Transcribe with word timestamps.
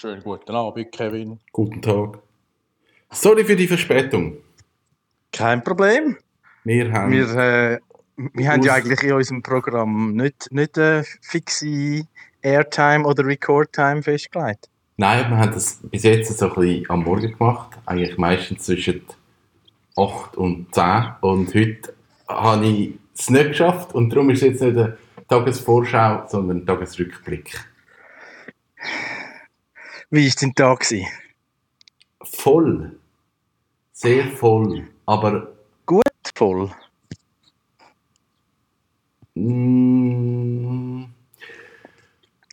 Schönen 0.00 0.22
guten 0.22 0.54
Abend, 0.54 0.92
Kevin. 0.92 1.40
Guten 1.50 1.82
Tag. 1.82 2.20
Sorry 3.10 3.44
für 3.44 3.56
die 3.56 3.66
Verspätung. 3.66 4.36
Kein 5.32 5.64
Problem. 5.64 6.16
Wir 6.62 6.92
haben. 6.92 7.10
Wir, 7.10 7.28
äh, 7.36 7.80
wir 8.14 8.48
haben 8.48 8.62
ja 8.62 8.74
eigentlich 8.74 9.02
in 9.02 9.14
unserem 9.14 9.42
Programm 9.42 10.14
nicht, 10.14 10.52
nicht 10.52 10.78
eine 10.78 11.02
fixe 11.20 12.06
Airtime 12.42 13.04
oder 13.08 13.26
Recordtime 13.26 14.00
festgelegt. 14.04 14.68
Nein, 14.98 15.30
wir 15.30 15.36
haben 15.36 15.50
das 15.50 15.80
bis 15.82 16.04
jetzt 16.04 16.38
so 16.38 16.48
ein 16.48 16.54
bisschen 16.54 16.90
am 16.90 17.02
Morgen 17.02 17.36
gemacht. 17.36 17.76
Eigentlich 17.84 18.16
meistens 18.18 18.66
zwischen 18.66 19.02
8 19.96 20.36
und 20.36 20.72
10. 20.72 21.14
Und 21.22 21.52
heute 21.56 21.92
habe 22.28 22.66
ich 22.66 22.94
es 23.18 23.30
nicht 23.30 23.48
geschafft. 23.48 23.96
Und 23.96 24.10
darum 24.10 24.30
ist 24.30 24.42
es 24.42 24.48
jetzt 24.48 24.62
nicht 24.62 24.78
eine 24.78 24.96
Tagesvorschau, 25.26 26.28
sondern 26.28 26.58
ein 26.58 26.66
Tagesrückblick. 26.66 27.64
Wie 30.10 30.26
war 30.26 30.34
dein 30.40 30.54
Tag? 30.54 30.80
gewesen? 30.80 31.06
Voll. 32.22 32.98
Sehr 33.92 34.26
voll. 34.28 34.88
Aber 35.06 35.52
Gut 35.86 36.02
voll. 36.34 36.70
Mm, 39.34 41.04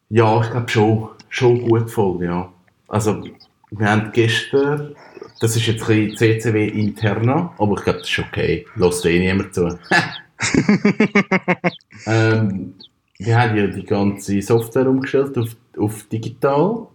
Ja, 0.10 0.42
ich 0.42 0.50
glaube 0.52 0.70
schon, 0.70 1.10
schon 1.30 1.68
gut 1.68 1.90
voll, 1.90 2.24
ja. 2.24 2.52
Also, 2.88 3.24
wir 3.72 3.90
haben 3.90 4.12
gestern, 4.12 4.96
das 5.40 5.56
ist 5.56 5.66
jetzt 5.68 5.90
ein 5.90 6.10
bisschen 6.14 6.40
CCW 6.42 6.68
interna, 6.68 7.54
aber 7.58 7.74
ich 7.78 7.84
glaube, 7.84 8.00
das 8.00 8.10
ist 8.10 8.20
okay. 8.20 8.66
Lässt 8.76 9.06
eh 9.06 9.20
niemand 9.20 9.54
zu. 9.54 9.68
ähm, 12.06 12.76
wir 13.18 13.40
haben 13.40 13.58
ja 13.58 13.68
die 13.68 13.84
ganze 13.86 14.42
Software 14.42 14.88
umgestellt 14.88 15.38
auf, 15.38 15.56
auf 15.78 16.04
digital. 16.04 16.88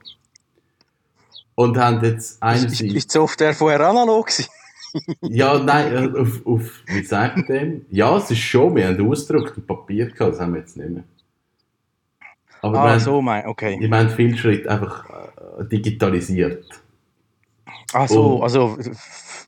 Und 1.60 1.77
haben 1.77 2.02
jetzt 2.05 2.19
Ist, 2.19 2.30
ist, 2.32 2.42
einerseits... 2.42 2.80
ist 2.80 3.10
die 3.14 3.19
Software 3.19 3.55
vorher 3.55 3.80
analog? 3.80 4.26
gewesen? 4.26 4.46
Ja, 5.23 5.57
nein, 5.60 6.16
auf, 6.16 6.45
auf 6.45 6.62
wie 6.87 7.04
sagt 7.04 7.37
man 7.37 7.46
dem? 7.46 7.87
Ja, 7.90 8.16
es 8.16 8.29
ist 8.29 8.40
schon, 8.40 8.74
wir 8.74 8.88
haben 8.88 9.09
ausgedruckt 9.09 9.57
und 9.57 9.65
Papier 9.65 10.07
gehabt, 10.07 10.32
das 10.32 10.40
haben 10.40 10.52
wir 10.54 10.60
jetzt 10.60 10.76
nicht 10.76 10.90
mehr. 10.90 11.04
Aber 12.62 12.80
Ah, 12.80 12.90
haben- 12.90 12.99
so, 13.01 13.23
mein, 13.23 13.46
okay. 13.46 13.76
wir 13.80 13.96
haben 13.96 14.10
viele 14.10 14.37
Schritte 14.37 14.68
einfach 14.68 15.09
äh, 15.60 15.65
digitalisiert. 15.66 16.65
Ah, 17.93 18.09
so, 18.09 18.37
Und- 18.37 18.43
also 18.43 18.77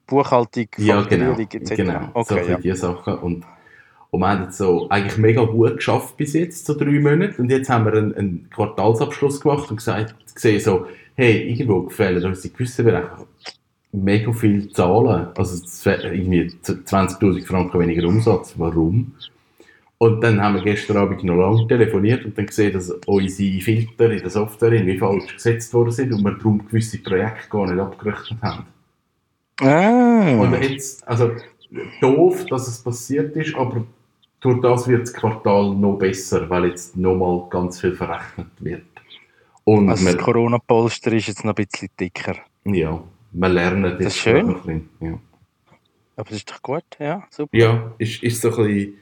Buchhaltung, 0.07 0.67
Ja, 0.77 1.03
genau. 1.03 1.33
Etc. 1.37 1.75
genau. 1.75 2.01
so 2.15 2.21
Okay, 2.21 2.45
für 2.45 2.51
ja. 2.53 2.59
diese 2.59 2.77
Sachen. 2.77 3.15
Und, 3.19 3.45
und 4.11 4.21
wir 4.21 4.29
haben 4.29 4.45
jetzt 4.45 4.59
so 4.59 4.89
eigentlich 4.91 5.19
mega 5.19 5.43
gut 5.45 5.77
geschafft 5.77 6.17
bis 6.19 6.35
jetzt, 6.35 6.67
so 6.67 6.75
drei 6.79 7.01
Monate. 7.01 7.43
Und 7.43 7.51
jetzt 7.51 7.69
haben 7.69 7.85
wir 7.87 7.95
einen, 7.95 8.15
einen 8.15 8.49
Quartalsabschluss 8.51 9.41
gemacht 9.41 9.69
und 9.71 9.79
gesagt, 9.79 10.15
gesehen 10.37 10.61
so, 10.61 10.87
hey, 11.15 11.51
irgendwo 11.51 11.83
gefällt 11.83 12.25
uns 12.25 12.45
in 12.45 12.53
gewissen 12.53 12.85
Bereichen 12.85 13.27
mega 13.93 14.33
viele 14.33 14.69
Zahlen. 14.71 15.29
Also 15.37 15.63
irgendwie 15.87 16.51
20.000 16.65 17.47
Franken 17.47 17.81
weniger 17.81 18.09
Umsatz. 18.09 18.55
Warum? 18.57 19.13
Und 19.99 20.21
dann 20.21 20.43
haben 20.43 20.57
wir 20.57 20.63
gestern 20.63 20.97
Abend 20.97 21.23
noch 21.23 21.37
lange 21.37 21.69
telefoniert 21.69 22.25
und 22.25 22.37
dann 22.37 22.47
gesehen, 22.47 22.73
dass 22.73 22.91
unsere 23.07 23.61
Filter 23.61 24.11
in 24.11 24.19
der 24.19 24.31
Software 24.31 24.73
irgendwie 24.73 24.99
falsch 24.99 25.35
gesetzt 25.35 25.73
worden 25.75 25.93
sind 25.93 26.13
und 26.13 26.25
wir 26.25 26.33
darum 26.33 26.67
gewisse 26.67 26.99
Projekte 26.99 27.49
gar 27.49 27.71
nicht 27.71 27.79
abgerechnet 27.79 28.43
haben. 28.43 28.67
Ah, 29.61 30.41
Und 30.41 30.61
jetzt, 30.61 31.07
also 31.07 31.31
doof, 32.01 32.45
dass 32.47 32.67
es 32.67 32.83
passiert 32.83 33.37
ist, 33.37 33.55
aber 33.55 33.87
durch 34.41 34.61
das 34.61 34.89
wird 34.89 35.03
das 35.03 35.15
Quartal 35.15 35.73
noch 35.75 35.99
besser, 35.99 36.51
weil 36.51 36.67
jetzt 36.67 36.97
nochmal 36.97 37.45
ganz 37.49 37.81
viel 37.81 37.95
verrechnet 37.95 38.49
wird. 38.59 38.83
Und 39.65 39.89
also 39.89 40.05
das 40.05 40.15
wir, 40.15 40.21
Corona-Polster 40.21 41.13
ist 41.13 41.29
jetzt 41.29 41.45
noch 41.45 41.55
ein 41.57 41.67
bisschen 41.67 41.89
dicker. 41.99 42.37
ja, 42.65 43.03
wir 43.33 43.49
lernen 43.49 43.93
jetzt 43.93 44.05
Das 44.05 44.15
ist 44.15 44.19
schön. 44.19 44.47
noch 44.47 44.67
ein 44.67 44.89
bisschen. 44.91 44.91
Ja, 45.01 45.19
Aber 46.17 46.29
das 46.29 46.39
ist 46.39 46.51
doch 46.51 46.63
gut, 46.63 46.85
ja, 46.99 47.23
super. 47.31 47.57
ja 47.57 47.93
ist, 47.99 48.23
ist 48.23 48.41
so 48.41 48.51
ein 48.51 48.57
bisschen, 48.57 48.95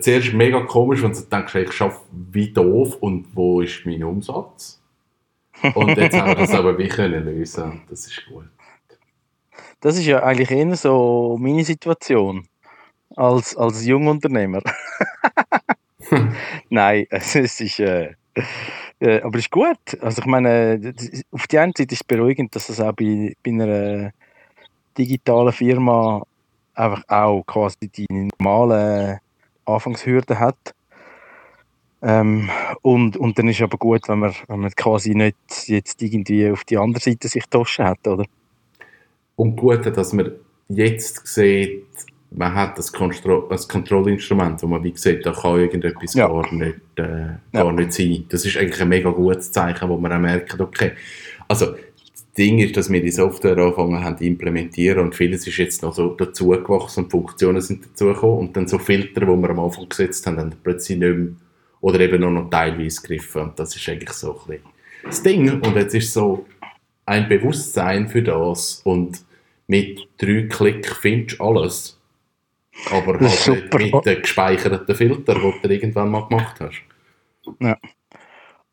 zuerst 0.00 0.32
mega 0.32 0.60
komisch, 0.62 1.02
wenn 1.02 1.12
du 1.12 1.20
denkst, 1.20 1.54
ich 1.54 1.72
schaffe 1.72 2.00
wie 2.10 2.52
doof 2.52 2.96
und 3.00 3.26
wo 3.34 3.60
ist 3.60 3.84
mein 3.84 4.02
Umsatz? 4.02 4.80
Und 5.74 5.96
jetzt 5.96 6.16
haben 6.16 6.28
wir 6.28 6.34
das 6.34 6.50
aber 6.54 6.76
wie 6.78 6.88
können 6.88 7.24
lösen 7.24 7.82
das 7.88 8.06
ist 8.06 8.26
gut. 8.26 8.48
Das 9.80 9.96
ist 9.98 10.06
ja 10.06 10.22
eigentlich 10.22 10.50
eher 10.50 10.74
so 10.76 11.36
meine 11.38 11.64
Situation 11.64 12.48
als, 13.16 13.54
als 13.56 13.84
Jungunternehmer. 13.84 14.62
Nein, 16.70 17.06
es 17.10 17.34
ist, 17.34 17.80
äh, 17.80 18.14
äh, 19.04 19.20
aber 19.20 19.38
es 19.38 19.44
ist 19.44 19.50
gut. 19.50 20.00
Also 20.00 20.22
ich 20.22 20.26
meine, 20.26 20.94
auf 21.30 21.46
die 21.46 21.58
eine 21.58 21.72
Seite 21.76 21.94
ist 21.94 22.00
es 22.00 22.04
beruhigend, 22.04 22.54
dass 22.56 22.68
das 22.68 22.80
auch 22.80 22.92
bei, 22.92 23.34
bei 23.44 23.50
einer 23.50 24.12
digitalen 24.96 25.52
Firma 25.52 26.22
einfach 26.74 27.02
auch 27.08 27.44
quasi 27.44 27.88
die 27.88 28.06
normalen 28.08 29.18
Anfangshürden 29.66 30.38
hat. 30.38 30.74
Ähm, 32.02 32.50
und, 32.82 33.16
und 33.16 33.38
dann 33.38 33.48
ist 33.48 33.62
aber 33.62 33.78
gut, 33.78 34.08
wenn 34.08 34.20
man, 34.20 34.34
wenn 34.48 34.60
man 34.60 34.70
quasi 34.72 35.14
nicht 35.14 35.36
jetzt 35.66 36.02
irgendwie 36.02 36.50
auf 36.50 36.64
die 36.64 36.78
andere 36.78 37.02
Seite 37.02 37.28
sich 37.28 37.44
Taschen 37.48 37.84
hat, 37.86 38.06
oder? 38.06 38.24
Und 39.36 39.56
gut, 39.56 39.84
dass 39.86 40.12
man 40.12 40.32
jetzt 40.68 41.26
sieht, 41.26 41.86
man 42.36 42.54
hat 42.54 42.78
das, 42.78 42.92
Kontro 42.92 43.46
das 43.48 43.68
Kontrollinstrument, 43.68 44.62
wo 44.62 44.66
man 44.66 44.82
wie 44.82 44.92
sieht, 44.96 45.24
da 45.24 45.32
kann 45.32 45.60
irgendetwas 45.60 46.14
Ja. 46.14 46.26
gar, 46.28 46.52
nicht, 46.52 46.76
äh, 46.96 47.26
Ja. 47.52 47.62
gar 47.62 47.72
nicht 47.72 47.92
sein. 47.92 48.24
Das 48.28 48.44
ist 48.44 48.56
eigentlich 48.56 48.80
ein 48.80 48.88
mega 48.88 49.10
gutes 49.10 49.52
Zeichen, 49.52 49.88
wo 49.88 49.96
man 49.96 50.12
auch 50.12 50.18
merkt, 50.18 50.60
okay, 50.60 50.92
also 51.48 51.66
das 52.12 52.26
Ding 52.36 52.58
ist, 52.58 52.76
dass 52.76 52.90
wir 52.90 53.00
die 53.00 53.10
Software 53.12 53.56
angefangen 53.56 54.02
haben 54.02 54.18
zu 54.18 54.24
implementieren 54.24 55.00
und 55.04 55.14
vieles 55.14 55.46
ist 55.46 55.56
jetzt 55.56 55.82
noch 55.82 55.94
so 55.94 56.14
dazugewachsen 56.14 57.04
und 57.04 57.10
Funktionen 57.10 57.60
sind 57.60 57.84
dazugekommen 57.86 58.38
und 58.38 58.56
dann 58.56 58.66
so 58.66 58.78
Filter, 58.78 59.20
die 59.20 59.26
wir 59.26 59.50
am 59.50 59.60
Anfang 59.60 59.88
gesetzt 59.88 60.26
haben, 60.26 60.38
haben 60.38 60.52
plötzlich 60.62 60.98
nicht 60.98 61.16
mehr 61.16 61.28
oder 61.80 62.00
eben 62.00 62.20
nur 62.20 62.30
noch 62.30 62.50
teilweise 62.50 63.00
gegriffen 63.02 63.42
und 63.42 63.58
das 63.58 63.76
ist 63.76 63.88
eigentlich 63.88 64.12
so 64.12 64.32
ein 64.32 64.46
bisschen 64.46 64.62
das 65.04 65.22
Ding 65.22 65.60
und 65.60 65.76
jetzt 65.76 65.94
ist 65.94 66.12
so 66.12 66.46
ein 67.06 67.28
Bewusstsein 67.28 68.08
für 68.08 68.22
das 68.22 68.80
und 68.84 69.20
mit 69.66 70.00
drei 70.18 70.46
Klick 70.48 70.86
findest 70.96 71.38
du 71.38 71.44
alles. 71.44 71.93
Aber 72.90 73.18
Das 73.18 73.34
ist 73.34 73.48
halt 73.48 73.72
super. 73.72 73.78
mit 73.78 74.06
den 74.06 74.22
gespeicherten 74.22 74.94
Filter, 74.94 75.34
die 75.34 75.68
du 75.68 75.74
irgendwann 75.74 76.10
mal 76.10 76.26
gemacht 76.26 76.60
hast. 76.60 76.82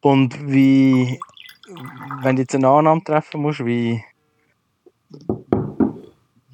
Und 0.02 0.52
wie, 0.52 1.20
wenn 2.24 2.36
du 2.36 2.42
jetzt 2.42 2.56
eine 2.56 2.68
Annahme 2.68 3.04
treffen 3.04 3.42
musst, 3.42 3.66
wie, 3.66 4.04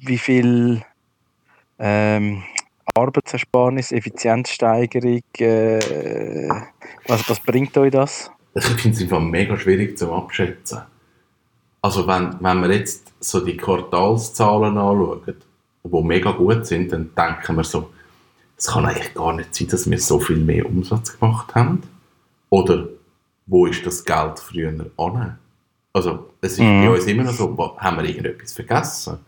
wie 0.00 0.18
viel 0.18 0.82
ähm, 1.78 2.42
Arbeitsersparnis, 2.94 3.92
Effizienzsteigerung, 3.92 5.22
äh, 5.38 6.48
was, 7.06 7.28
was 7.28 7.40
bringt 7.40 7.76
euch 7.78 7.92
das? 7.92 8.30
Ich 8.54 8.64
finde 8.64 8.96
es 8.96 9.02
einfach 9.02 9.20
mega 9.20 9.56
schwierig 9.56 9.96
zu 9.96 10.12
abschätzen. 10.12 10.82
Also 11.80 12.06
wenn, 12.06 12.36
wenn 12.40 12.60
wir 12.60 12.72
jetzt 12.74 13.12
so 13.20 13.44
die 13.44 13.56
Quartalszahlen 13.56 14.76
anschauen, 14.76 15.36
die 15.84 16.02
mega 16.02 16.32
gut 16.32 16.66
sind, 16.66 16.92
dann 16.92 17.10
denken 17.14 17.56
wir 17.56 17.64
so, 17.64 17.90
es 18.56 18.66
kann 18.66 18.84
eigentlich 18.86 19.14
gar 19.14 19.32
nicht 19.34 19.54
sein, 19.54 19.68
dass 19.68 19.88
wir 19.88 19.98
so 20.00 20.18
viel 20.20 20.36
mehr 20.38 20.66
Umsatz 20.66 21.18
gemacht 21.18 21.54
haben. 21.54 21.82
Oder 22.50 22.88
wo 23.46 23.66
ist 23.66 23.86
das 23.86 24.04
Geld 24.04 24.38
früher 24.40 24.72
an? 24.96 25.38
Also 25.92 26.30
es 26.40 26.52
ist 26.52 26.58
Mhm. 26.60 26.82
bei 26.86 26.90
uns 26.90 27.06
immer 27.06 27.24
noch 27.24 27.32
so, 27.32 27.76
haben 27.78 27.96
wir 27.98 28.04
irgendetwas 28.04 28.52
vergessen? 28.52 29.18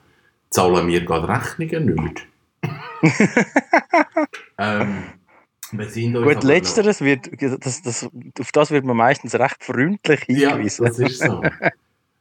Zahlen 0.50 0.86
wir 0.88 1.04
gerade 1.04 1.28
Rechnungen 1.28 1.94
nicht? 1.94 2.26
ähm, 4.58 5.04
Gut, 5.72 6.16
aber 6.16 6.34
noch- 6.34 6.42
letzteres 6.42 7.00
wird, 7.00 7.30
das, 7.64 7.82
das, 7.82 8.08
auf 8.40 8.50
das 8.52 8.70
wird 8.72 8.84
man 8.84 8.96
meistens 8.96 9.34
recht 9.36 9.62
freundlich 9.62 10.24
Ja, 10.28 10.50
hingewiesen. 10.50 10.84
das 10.86 10.98
ist 10.98 11.20
so. 11.22 11.42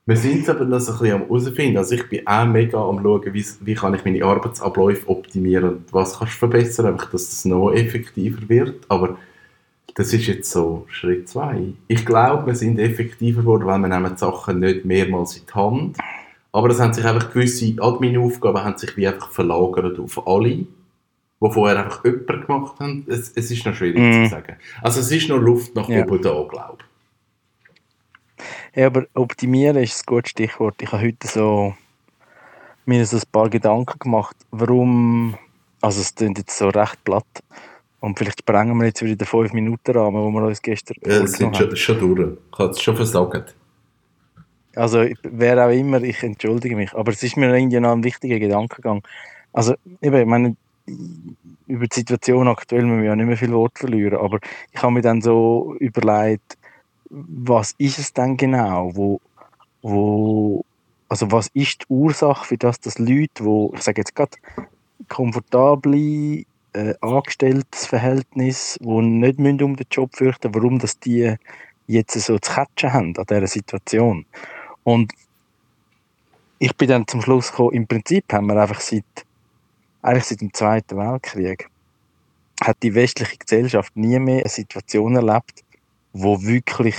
Wir 0.09 0.17
sind 0.17 0.41
es 0.41 0.49
aber 0.49 0.65
noch 0.65 0.79
so 0.79 0.91
ein 0.93 0.97
bisschen 0.99 1.15
am 1.15 1.27
herausfinden. 1.27 1.77
Also 1.77 1.93
ich 1.95 2.09
bin 2.09 2.25
auch 2.25 2.45
mega 2.45 2.77
am 2.81 3.01
schauen, 3.03 3.31
wie, 3.33 3.45
wie 3.61 3.75
kann 3.75 3.93
ich 3.93 4.03
meine 4.05 4.23
Arbeitsabläufe 4.25 5.07
optimieren 5.07 5.69
und 5.69 5.93
was 5.93 6.17
kannst 6.17 6.33
du 6.33 6.37
verbessern, 6.39 6.87
einfach, 6.87 7.11
dass 7.11 7.29
das 7.29 7.45
noch 7.45 7.71
effektiver 7.71 8.49
wird. 8.49 8.85
Aber 8.89 9.17
das 9.95 10.11
ist 10.13 10.25
jetzt 10.27 10.49
so 10.51 10.85
Schritt 10.89 11.29
zwei. 11.29 11.73
Ich 11.87 12.05
glaube, 12.05 12.47
wir 12.47 12.55
sind 12.55 12.79
effektiver 12.79 13.41
geworden, 13.41 13.65
weil 13.67 13.79
wir 13.79 13.87
nehmen 13.87 14.11
die 14.13 14.17
Sachen 14.19 14.59
nicht 14.59 14.83
mehrmals 14.85 15.37
in 15.37 15.43
die 15.47 15.53
Hand. 15.53 15.97
Aber 16.51 16.69
es 16.69 16.79
haben 16.79 16.93
sich 16.93 17.05
einfach 17.05 17.31
gewisse 17.31 17.75
Admin-Aufgaben 17.79 18.63
haben 18.63 18.77
sich 18.79 18.97
wie 18.97 19.07
einfach 19.07 19.29
verlagert 19.29 19.99
auf 19.99 20.27
alle, 20.27 20.49
die 20.49 20.67
vorher 21.39 21.85
einfach 21.85 22.03
jemand 22.03 22.47
gemacht 22.47 22.79
haben. 22.79 23.05
Es, 23.07 23.31
es 23.35 23.51
ist 23.51 23.63
noch 23.65 23.75
schwierig 23.75 23.99
Mhm. 23.99 24.23
zu 24.25 24.31
sagen. 24.31 24.55
Also 24.81 25.01
es 25.01 25.11
ist 25.11 25.29
noch 25.29 25.37
Luft 25.37 25.75
nach 25.75 25.87
Ja. 25.87 26.03
oben 26.03 26.19
da, 26.21 26.31
glaube 26.49 26.77
ich. 26.79 26.88
Ja, 28.75 28.87
aber 28.87 29.05
optimieren 29.13 29.77
ist 29.77 30.01
ein 30.01 30.05
gutes 30.05 30.31
Stichwort. 30.31 30.81
Ich 30.81 30.91
habe 30.91 31.03
heute 31.03 31.27
so 31.27 31.73
mir 32.85 33.05
so 33.05 33.17
ein 33.17 33.23
paar 33.31 33.49
Gedanken 33.49 33.99
gemacht, 33.99 34.35
warum, 34.51 35.35
also 35.81 36.01
es 36.01 36.13
klingt 36.15 36.37
jetzt 36.39 36.57
so 36.57 36.69
recht 36.69 37.03
platt 37.03 37.25
und 37.99 38.17
vielleicht 38.17 38.39
sprengen 38.39 38.77
wir 38.77 38.87
jetzt 38.87 39.03
wieder 39.03 39.15
den 39.15 39.27
5 39.27 39.53
Minuten 39.53 39.91
Rahmen, 39.91 40.23
wo 40.23 40.29
wir 40.31 40.47
uns 40.47 40.61
gestern 40.61 40.95
Ja, 41.05 41.19
das 41.19 41.33
sind 41.33 41.55
schon, 41.55 41.75
schon 41.75 41.99
durch. 41.99 42.37
Ich 42.51 42.59
habe 42.59 42.71
es 42.71 42.81
schon 42.81 42.95
versagt. 42.95 43.55
Also 44.75 45.05
wer 45.23 45.65
auch 45.65 45.71
immer, 45.71 46.01
ich 46.01 46.23
entschuldige 46.23 46.75
mich, 46.75 46.93
aber 46.93 47.11
es 47.11 47.21
ist 47.23 47.37
mir 47.37 47.55
irgendwie 47.55 47.79
noch 47.79 47.91
ein 47.91 48.03
wichtiger 48.03 48.39
Gedankengang. 48.39 49.03
Also 49.51 49.75
eben, 50.01 50.15
ich 50.15 50.25
meine, 50.25 50.55
über 51.67 51.87
die 51.87 51.95
Situation 51.95 52.47
aktuell 52.47 52.83
müssen 52.83 53.01
wir 53.01 53.09
ja 53.09 53.15
nicht 53.15 53.25
mehr 53.25 53.37
viel 53.37 53.53
Wort 53.53 53.77
verlieren, 53.77 54.19
aber 54.19 54.39
ich 54.71 54.81
habe 54.81 54.93
mir 54.93 55.01
dann 55.01 55.21
so 55.21 55.75
überlegt, 55.79 56.57
was 57.09 57.73
ist 57.77 57.99
es 57.99 58.13
denn 58.13 58.37
genau, 58.37 58.95
wo, 58.95 59.21
wo 59.81 60.65
also 61.07 61.31
was 61.31 61.47
ist 61.53 61.81
die 61.81 61.85
Ursache 61.89 62.45
für 62.45 62.57
das, 62.57 62.79
dass 62.79 62.99
Leute, 62.99 63.43
wo 63.43 63.73
ich 63.75 63.81
sage 63.81 64.01
jetzt 64.01 64.15
gerade 64.15 64.37
komfortable 65.07 66.45
äh, 66.73 66.93
Angestelltenverhältnis, 67.01 68.77
wo 68.81 69.01
nicht 69.01 69.39
müssen 69.39 69.63
um 69.63 69.75
den 69.75 69.87
Job 69.89 70.15
fürchten, 70.15 70.53
warum 70.53 70.77
das 70.79 70.99
die 70.99 71.35
jetzt 71.87 72.13
so 72.19 72.37
zu 72.37 72.51
catchen 72.51 72.93
haben 72.93 73.17
an 73.17 73.25
dieser 73.27 73.47
Situation. 73.47 74.25
Und 74.83 75.11
ich 76.59 76.75
bin 76.75 76.89
dann 76.89 77.07
zum 77.07 77.21
Schluss 77.21 77.49
gekommen, 77.49 77.73
im 77.73 77.87
Prinzip 77.87 78.31
haben 78.31 78.47
wir 78.47 78.61
einfach 78.61 78.81
seit, 78.81 79.03
eigentlich 80.03 80.25
seit 80.25 80.41
dem 80.41 80.53
Zweiten 80.53 80.97
Weltkrieg, 80.97 81.67
hat 82.61 82.77
die 82.83 82.93
westliche 82.93 83.37
Gesellschaft 83.37 83.95
nie 83.95 84.19
mehr 84.19 84.41
eine 84.41 84.49
Situation 84.49 85.15
erlebt, 85.15 85.63
wo 86.13 86.41
wirklich 86.41 86.95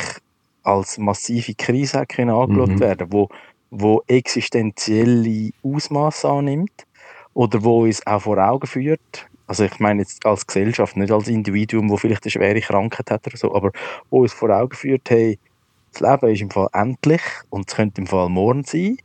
als 0.62 0.98
massive 0.98 1.54
Krise 1.54 2.04
können 2.06 2.30
angeschaut 2.30 2.70
mhm. 2.70 2.80
werden, 2.80 3.06
wo, 3.10 3.28
wo 3.70 4.02
existenzielle 4.06 5.50
Ausmaße 5.62 6.28
annimmt 6.28 6.86
oder 7.34 7.62
wo 7.64 7.84
uns 7.84 8.06
auch 8.06 8.22
vor 8.22 8.38
Augen 8.38 8.66
führt, 8.66 9.30
also 9.50 9.64
ich 9.64 9.80
meine 9.80 10.02
jetzt 10.02 10.24
als 10.24 10.46
Gesellschaft, 10.46 10.96
nicht 10.96 11.10
als 11.10 11.26
Individuum, 11.26 11.90
wo 11.90 11.96
vielleicht 11.96 12.24
eine 12.24 12.30
schwere 12.30 12.60
Krankheit 12.60 13.10
hat 13.10 13.26
oder 13.26 13.36
so, 13.36 13.52
aber 13.52 13.72
wo 14.08 14.20
uns 14.22 14.32
vor 14.32 14.50
Augen 14.50 14.76
führt, 14.76 15.10
hey, 15.10 15.40
das 15.92 16.00
Leben 16.00 16.32
ist 16.32 16.40
im 16.40 16.50
Fall 16.50 16.68
endlich 16.72 17.22
und 17.50 17.68
es 17.68 17.74
könnte 17.74 18.00
im 18.00 18.06
Fall 18.06 18.28
morgen 18.28 18.62
sein. 18.62 18.96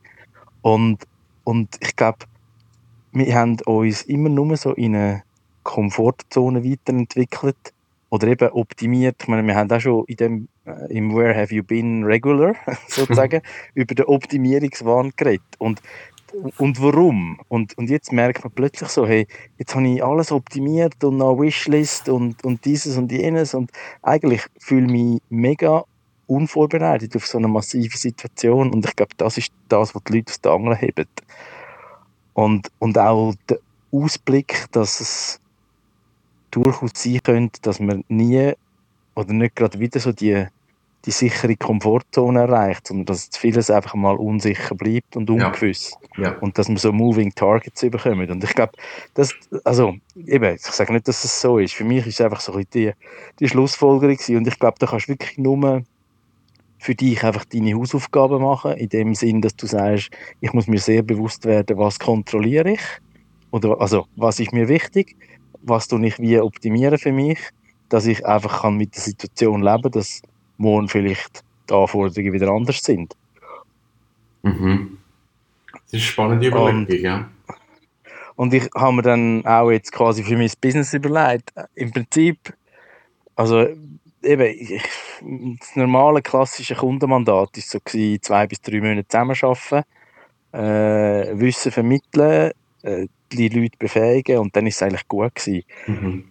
Und, 0.62 1.00
und 1.46 1.76
ich 1.80 1.96
glaube, 1.96 2.20
wir 3.12 3.34
haben 3.34 3.58
uns 3.66 4.04
immer 4.04 4.30
nur 4.30 4.56
so 4.56 4.74
in 4.74 4.96
eine 4.96 5.24
Komfortzone 5.64 6.64
weiterentwickelt 6.64 7.58
oder 8.10 8.28
eben 8.28 8.50
optimiert. 8.50 9.16
Ich 9.22 9.28
meine, 9.28 9.46
wir 9.46 9.56
haben 9.56 9.72
auch 9.72 9.80
schon 9.80 10.06
in 10.06 10.16
dem, 10.16 10.48
äh, 10.66 10.96
im 10.96 11.16
Where 11.16 11.36
Have 11.36 11.54
You 11.54 11.64
Been 11.64 12.04
Regular 12.04 12.56
sozusagen 12.88 13.42
über 13.74 13.96
den 13.96 14.06
Optimierungswahn 14.06 15.12
geredet. 15.16 15.44
Und, 15.58 15.82
und 16.58 16.82
warum? 16.82 17.40
Und, 17.48 17.78
und 17.78 17.90
jetzt 17.90 18.12
merkt 18.12 18.44
man 18.44 18.54
plötzlich 18.54 18.90
so, 18.90 19.08
hey, 19.08 19.28
jetzt 19.58 19.76
habe 19.76 19.88
ich 19.88 20.04
alles 20.04 20.32
optimiert 20.32 21.04
und 21.04 21.18
noch 21.18 21.40
Wishlist 21.40 22.10
und, 22.10 22.44
und 22.44 22.66
dieses 22.66 22.98
und 22.98 23.12
jenes 23.12 23.54
und 23.54 23.72
eigentlich 24.02 24.42
fühle 24.60 24.86
ich 24.86 24.92
mich 24.92 25.22
mega 25.30 25.84
unvorbereitet 26.28 27.16
auf 27.16 27.28
so 27.28 27.38
eine 27.38 27.48
massive 27.48 27.98
Situation 27.98 28.72
und 28.72 28.86
ich 28.86 28.96
glaube, 28.96 29.14
das 29.18 29.38
ist 29.38 29.52
das, 29.70 29.94
was 29.94 30.04
die 30.06 30.18
Leute 30.18 30.32
aus 30.32 30.42
der 30.42 30.52
Angel 30.52 30.76
haben. 30.76 31.06
Und, 32.34 32.70
und 32.80 32.98
auch 32.98 33.34
der 33.50 33.60
Ausblick, 33.92 34.66
dass 34.72 35.00
es 35.00 35.40
durchaus 36.56 36.92
sein 36.96 37.20
könnte, 37.24 37.62
dass 37.62 37.80
man 37.80 38.04
nie 38.08 38.54
oder 39.16 39.34
nicht 39.34 39.56
gerade 39.56 39.80
wieder 39.80 40.00
so 40.00 40.12
die, 40.12 40.46
die 41.06 41.12
sichere 41.12 41.56
Komfortzone 41.56 42.42
erreicht, 42.42 42.88
sondern 42.88 43.06
dass 43.06 43.30
vieles 43.38 43.70
einfach 43.70 43.96
mal 43.96 44.16
unsicher 44.16 44.76
bleibt 44.76 45.16
und 45.16 45.30
ungewiss. 45.30 45.96
Ja. 46.18 46.24
Ja. 46.24 46.38
Und 46.40 46.58
dass 46.58 46.68
man 46.68 46.78
so 46.78 46.92
Moving 46.92 47.34
Targets 47.34 47.82
bekommt. 47.82 48.30
Und 48.30 48.44
ich 48.44 48.56
glaube, 48.56 48.74
das, 49.14 49.34
also, 49.64 49.96
eben, 50.16 50.56
ich 50.56 50.62
sage 50.62 50.94
nicht, 50.94 51.08
dass 51.08 51.24
es 51.24 51.42
so 51.42 51.60
ist. 51.60 51.74
Für 51.74 51.84
mich 51.84 52.06
ist 52.08 52.20
es 52.20 52.22
einfach 52.22 52.40
so 52.40 52.60
die, 52.60 52.92
die 53.40 53.48
Schlussfolgerung 53.48 54.16
gewesen. 54.16 54.38
Und 54.38 54.48
ich 54.48 54.60
glaube, 54.60 54.78
da 54.80 54.88
kannst 54.88 55.08
du 55.08 55.14
wirklich 55.14 55.38
nur 55.38 55.84
für 56.78 56.96
dich 56.96 57.24
einfach 57.24 57.46
deine 57.46 57.76
Hausaufgaben 57.76 58.42
machen, 58.42 58.74
in 58.74 58.90
dem 58.90 59.16
Sinn, 59.16 59.42
dass 59.42 59.56
du 59.56 59.66
sagst, 59.66 60.10
ich 60.42 60.54
muss 60.54 60.68
mir 60.68 60.80
sehr 60.80 61.02
bewusst 61.02 61.46
werden, 61.46 61.78
was 61.78 62.00
kontrolliere 62.00 62.74
ich, 62.74 62.82
oder 63.52 63.80
also 63.80 64.06
was 64.16 64.40
ist 64.40 64.54
mir 64.54 64.68
wichtig, 64.68 65.16
was 65.66 65.88
tue 65.88 66.06
ich 66.06 66.20
wie 66.20 66.40
optimieren 66.40 66.98
für 66.98 67.12
mich, 67.12 67.40
dass 67.90 68.06
ich 68.06 68.26
einfach 68.26 68.62
kann 68.62 68.78
mit 68.78 68.96
der 68.96 69.02
Situation 69.02 69.64
leben, 69.64 69.92
dass 69.92 70.22
morgen 70.58 70.88
vielleicht 70.88 71.44
die 71.70 71.74
Anforderungen 71.74 72.34
wieder 72.34 72.50
anders 72.50 72.80
sind. 72.82 73.16
Mhm. 74.44 74.98
Das 75.74 75.82
ist 75.86 75.94
eine 75.94 76.02
spannende 76.02 76.48
Überlegung, 76.48 76.86
und, 76.86 76.94
ja. 76.94 77.30
Und 78.36 78.54
ich 78.54 78.70
habe 78.76 78.94
mir 78.94 79.02
dann 79.02 79.46
auch 79.46 79.72
jetzt 79.72 79.92
quasi 79.92 80.24
für 80.24 80.38
mein 80.38 80.52
Business 80.62 80.94
überlegt, 80.94 81.54
im 81.74 81.92
Prinzip, 81.92 82.54
also 83.36 83.68
eben, 84.22 84.56
ich, 84.60 84.84
das 85.60 85.76
normale 85.76 86.22
klassische 86.22 86.76
Kundenmandat 86.76 87.58
ist 87.58 87.70
so 87.70 87.80
gewesen, 87.80 88.22
zwei 88.22 88.48
bis 88.48 88.62
drei 88.62 88.82
Monate 88.82 89.08
zusammenarbeiten, 89.08 89.84
äh, 90.52 91.40
Wissen 91.40 91.72
vermitteln, 91.72 92.52
äh, 92.84 93.08
Leute 93.36 93.78
befähigen 93.78 94.40
und 94.40 94.56
dann 94.56 94.68
ist 94.68 94.76
es 94.76 94.84
eigentlich 94.84 95.08
gut 95.08 95.36
gewesen. 95.36 95.64
Mhm. 95.88 96.26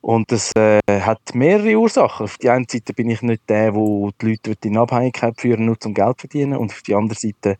Und 0.00 0.30
das 0.30 0.52
äh, 0.54 0.78
hat 0.88 1.34
mehrere 1.34 1.76
Ursachen. 1.76 2.24
Auf 2.24 2.38
der 2.38 2.52
einen 2.52 2.68
Seite 2.68 2.94
bin 2.94 3.10
ich 3.10 3.22
nicht 3.22 3.42
der, 3.48 3.74
wo 3.74 4.12
die 4.20 4.38
Leute 4.44 4.54
in 4.64 4.76
Abhängigkeit 4.76 5.40
führen, 5.40 5.66
nur 5.66 5.80
zum 5.80 5.94
Geld 5.94 6.20
verdienen. 6.20 6.56
Und 6.56 6.70
auf 6.70 6.82
der 6.82 6.98
anderen 6.98 7.18
Seite 7.18 7.58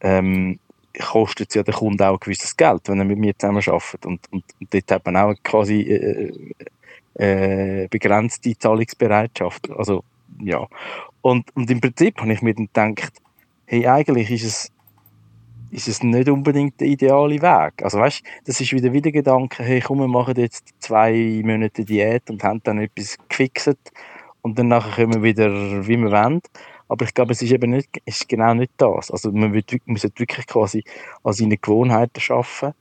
ähm, 0.00 0.58
kostet 1.00 1.50
es 1.50 1.54
ja 1.54 1.62
den 1.62 1.74
Kunden 1.74 2.02
auch 2.02 2.14
ein 2.14 2.20
gewisses 2.20 2.56
Geld, 2.56 2.88
wenn 2.88 2.98
er 2.98 3.04
mit 3.04 3.18
mir 3.18 3.38
zusammen 3.38 3.62
arbeitet. 3.64 4.04
Und, 4.04 4.20
und, 4.32 4.44
und 4.60 4.74
dort 4.74 4.90
hat 4.90 5.06
man 5.06 5.16
auch 5.16 5.34
quasi 5.44 5.82
äh, 5.82 6.32
äh, 7.14 7.88
begrenzte 7.88 8.58
Zahlungsbereitschaft. 8.58 9.70
Also, 9.70 10.02
ja. 10.40 10.66
Und, 11.22 11.54
und 11.54 11.70
im 11.70 11.80
Prinzip 11.80 12.20
habe 12.20 12.32
ich 12.32 12.42
mir 12.42 12.54
dann 12.72 12.96
gedacht, 12.96 13.12
hey, 13.66 13.86
eigentlich 13.86 14.30
ist 14.30 14.44
es 14.44 14.72
ist 15.76 15.88
es 15.88 16.02
nicht 16.02 16.30
unbedingt 16.30 16.80
der 16.80 16.88
ideale 16.88 17.42
Weg. 17.42 17.82
Also 17.82 17.98
weißt, 17.98 18.22
das 18.46 18.60
ist 18.62 18.72
wieder 18.72 18.94
wieder 18.94 19.12
Gedanke, 19.12 19.62
hey 19.62 19.80
komm, 19.80 19.98
wir 19.98 20.08
machen 20.08 20.34
jetzt 20.36 20.70
zwei 20.80 21.42
Monate 21.44 21.84
Diät 21.84 22.30
und 22.30 22.42
haben 22.42 22.62
dann 22.64 22.78
etwas 22.78 23.18
gefixt 23.28 23.76
und 24.40 24.58
dann 24.58 24.68
nachher 24.68 24.92
können 24.92 25.16
wir 25.16 25.22
wieder, 25.22 25.50
wie 25.86 25.98
wir 25.98 26.10
wollen. 26.10 26.40
Aber 26.88 27.04
ich 27.04 27.12
glaube, 27.12 27.32
es 27.32 27.42
ist 27.42 27.52
eben 27.52 27.72
nicht, 27.72 27.90
ist 28.06 28.26
genau 28.26 28.54
nicht 28.54 28.72
das. 28.78 29.10
Also 29.10 29.30
man 29.32 29.50
muss 29.50 30.02
wirklich 30.02 30.46
quasi 30.46 30.82
an 31.22 31.34
seinen 31.34 31.60
Gewohnheiten 31.60 32.20
schaffen 32.20 32.72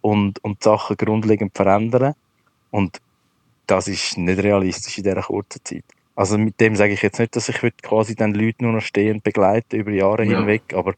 und, 0.00 0.42
und 0.42 0.60
Sachen 0.60 0.96
grundlegend 0.96 1.56
verändern. 1.56 2.14
Und 2.72 3.00
das 3.68 3.86
ist 3.86 4.18
nicht 4.18 4.42
realistisch 4.42 4.98
in 4.98 5.04
dieser 5.04 5.22
kurzen 5.22 5.60
Zeit. 5.62 5.84
Also 6.20 6.36
mit 6.36 6.60
dem 6.60 6.76
sage 6.76 6.92
ich 6.92 7.00
jetzt 7.00 7.18
nicht, 7.18 7.34
dass 7.34 7.48
ich 7.48 7.56
quasi 7.80 8.14
dann 8.14 8.34
Leute 8.34 8.62
nur 8.62 8.74
noch 8.74 8.82
stehend 8.82 9.22
begleiten 9.22 9.76
über 9.76 9.90
Jahre 9.90 10.24
ja. 10.24 10.36
hinweg, 10.36 10.74
aber 10.74 10.92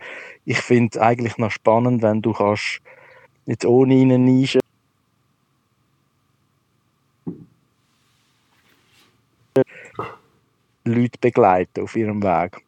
ich 0.45 0.59
finde 0.59 0.99
es 0.99 0.99
eigentlich 1.01 1.39
noch 1.39 1.53
spannend, 1.53 2.03
wenn 2.03 2.23
du 2.23 2.33
kannst 2.33 2.81
jetzt 3.47 3.65
ohne 3.65 3.95
eine 3.95 4.19
Nische 4.19 4.59
Leute 10.85 11.19
begleiten 11.21 11.85
auf 11.85 11.95
ihrem 11.95 12.21
Weg. 12.25 12.61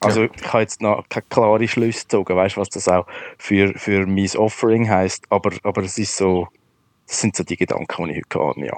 Also 0.00 0.22
ja. 0.22 0.30
ich 0.34 0.52
habe 0.52 0.62
jetzt 0.62 0.82
noch 0.82 1.08
keine 1.08 1.26
klare 1.30 1.68
Schlüsse 1.68 2.02
gezogen, 2.02 2.34
weißt 2.34 2.56
du, 2.56 2.62
was 2.62 2.70
das 2.70 2.88
auch 2.88 3.06
für, 3.38 3.78
für 3.78 4.08
mein 4.08 4.28
Offering 4.36 4.90
heißt, 4.90 5.26
aber, 5.30 5.52
aber 5.62 5.84
es 5.84 5.98
ist 5.98 6.16
so, 6.16 6.48
das 7.06 7.20
sind 7.20 7.36
so 7.36 7.44
die 7.44 7.56
Gedanken, 7.56 8.06
die 8.06 8.14
ich 8.14 8.24
heute 8.24 8.40
habe, 8.40 8.66
ja. 8.66 8.76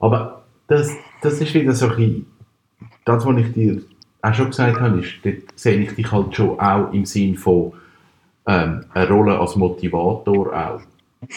Aber 0.00 0.42
das, 0.66 0.90
das 1.20 1.40
ist 1.40 1.54
wieder 1.54 1.72
so 1.72 1.86
ein 1.88 2.26
das, 3.04 3.26
was 3.26 3.36
ich 3.36 3.52
dir 3.52 3.82
auch 4.22 4.34
schon 4.34 4.50
gesagt 4.50 4.80
habe, 4.80 5.00
ist, 5.00 5.14
dort 5.24 5.36
sehe 5.56 5.80
ich 5.80 5.94
dich 5.94 6.10
halt 6.10 6.34
schon 6.34 6.58
auch 6.58 6.92
im 6.92 7.04
Sinn 7.04 7.36
von 7.36 7.72
ähm, 8.46 8.84
eine 8.94 9.08
Rolle 9.08 9.38
als 9.38 9.56
Motivator 9.56 10.52
auch. 10.52 10.80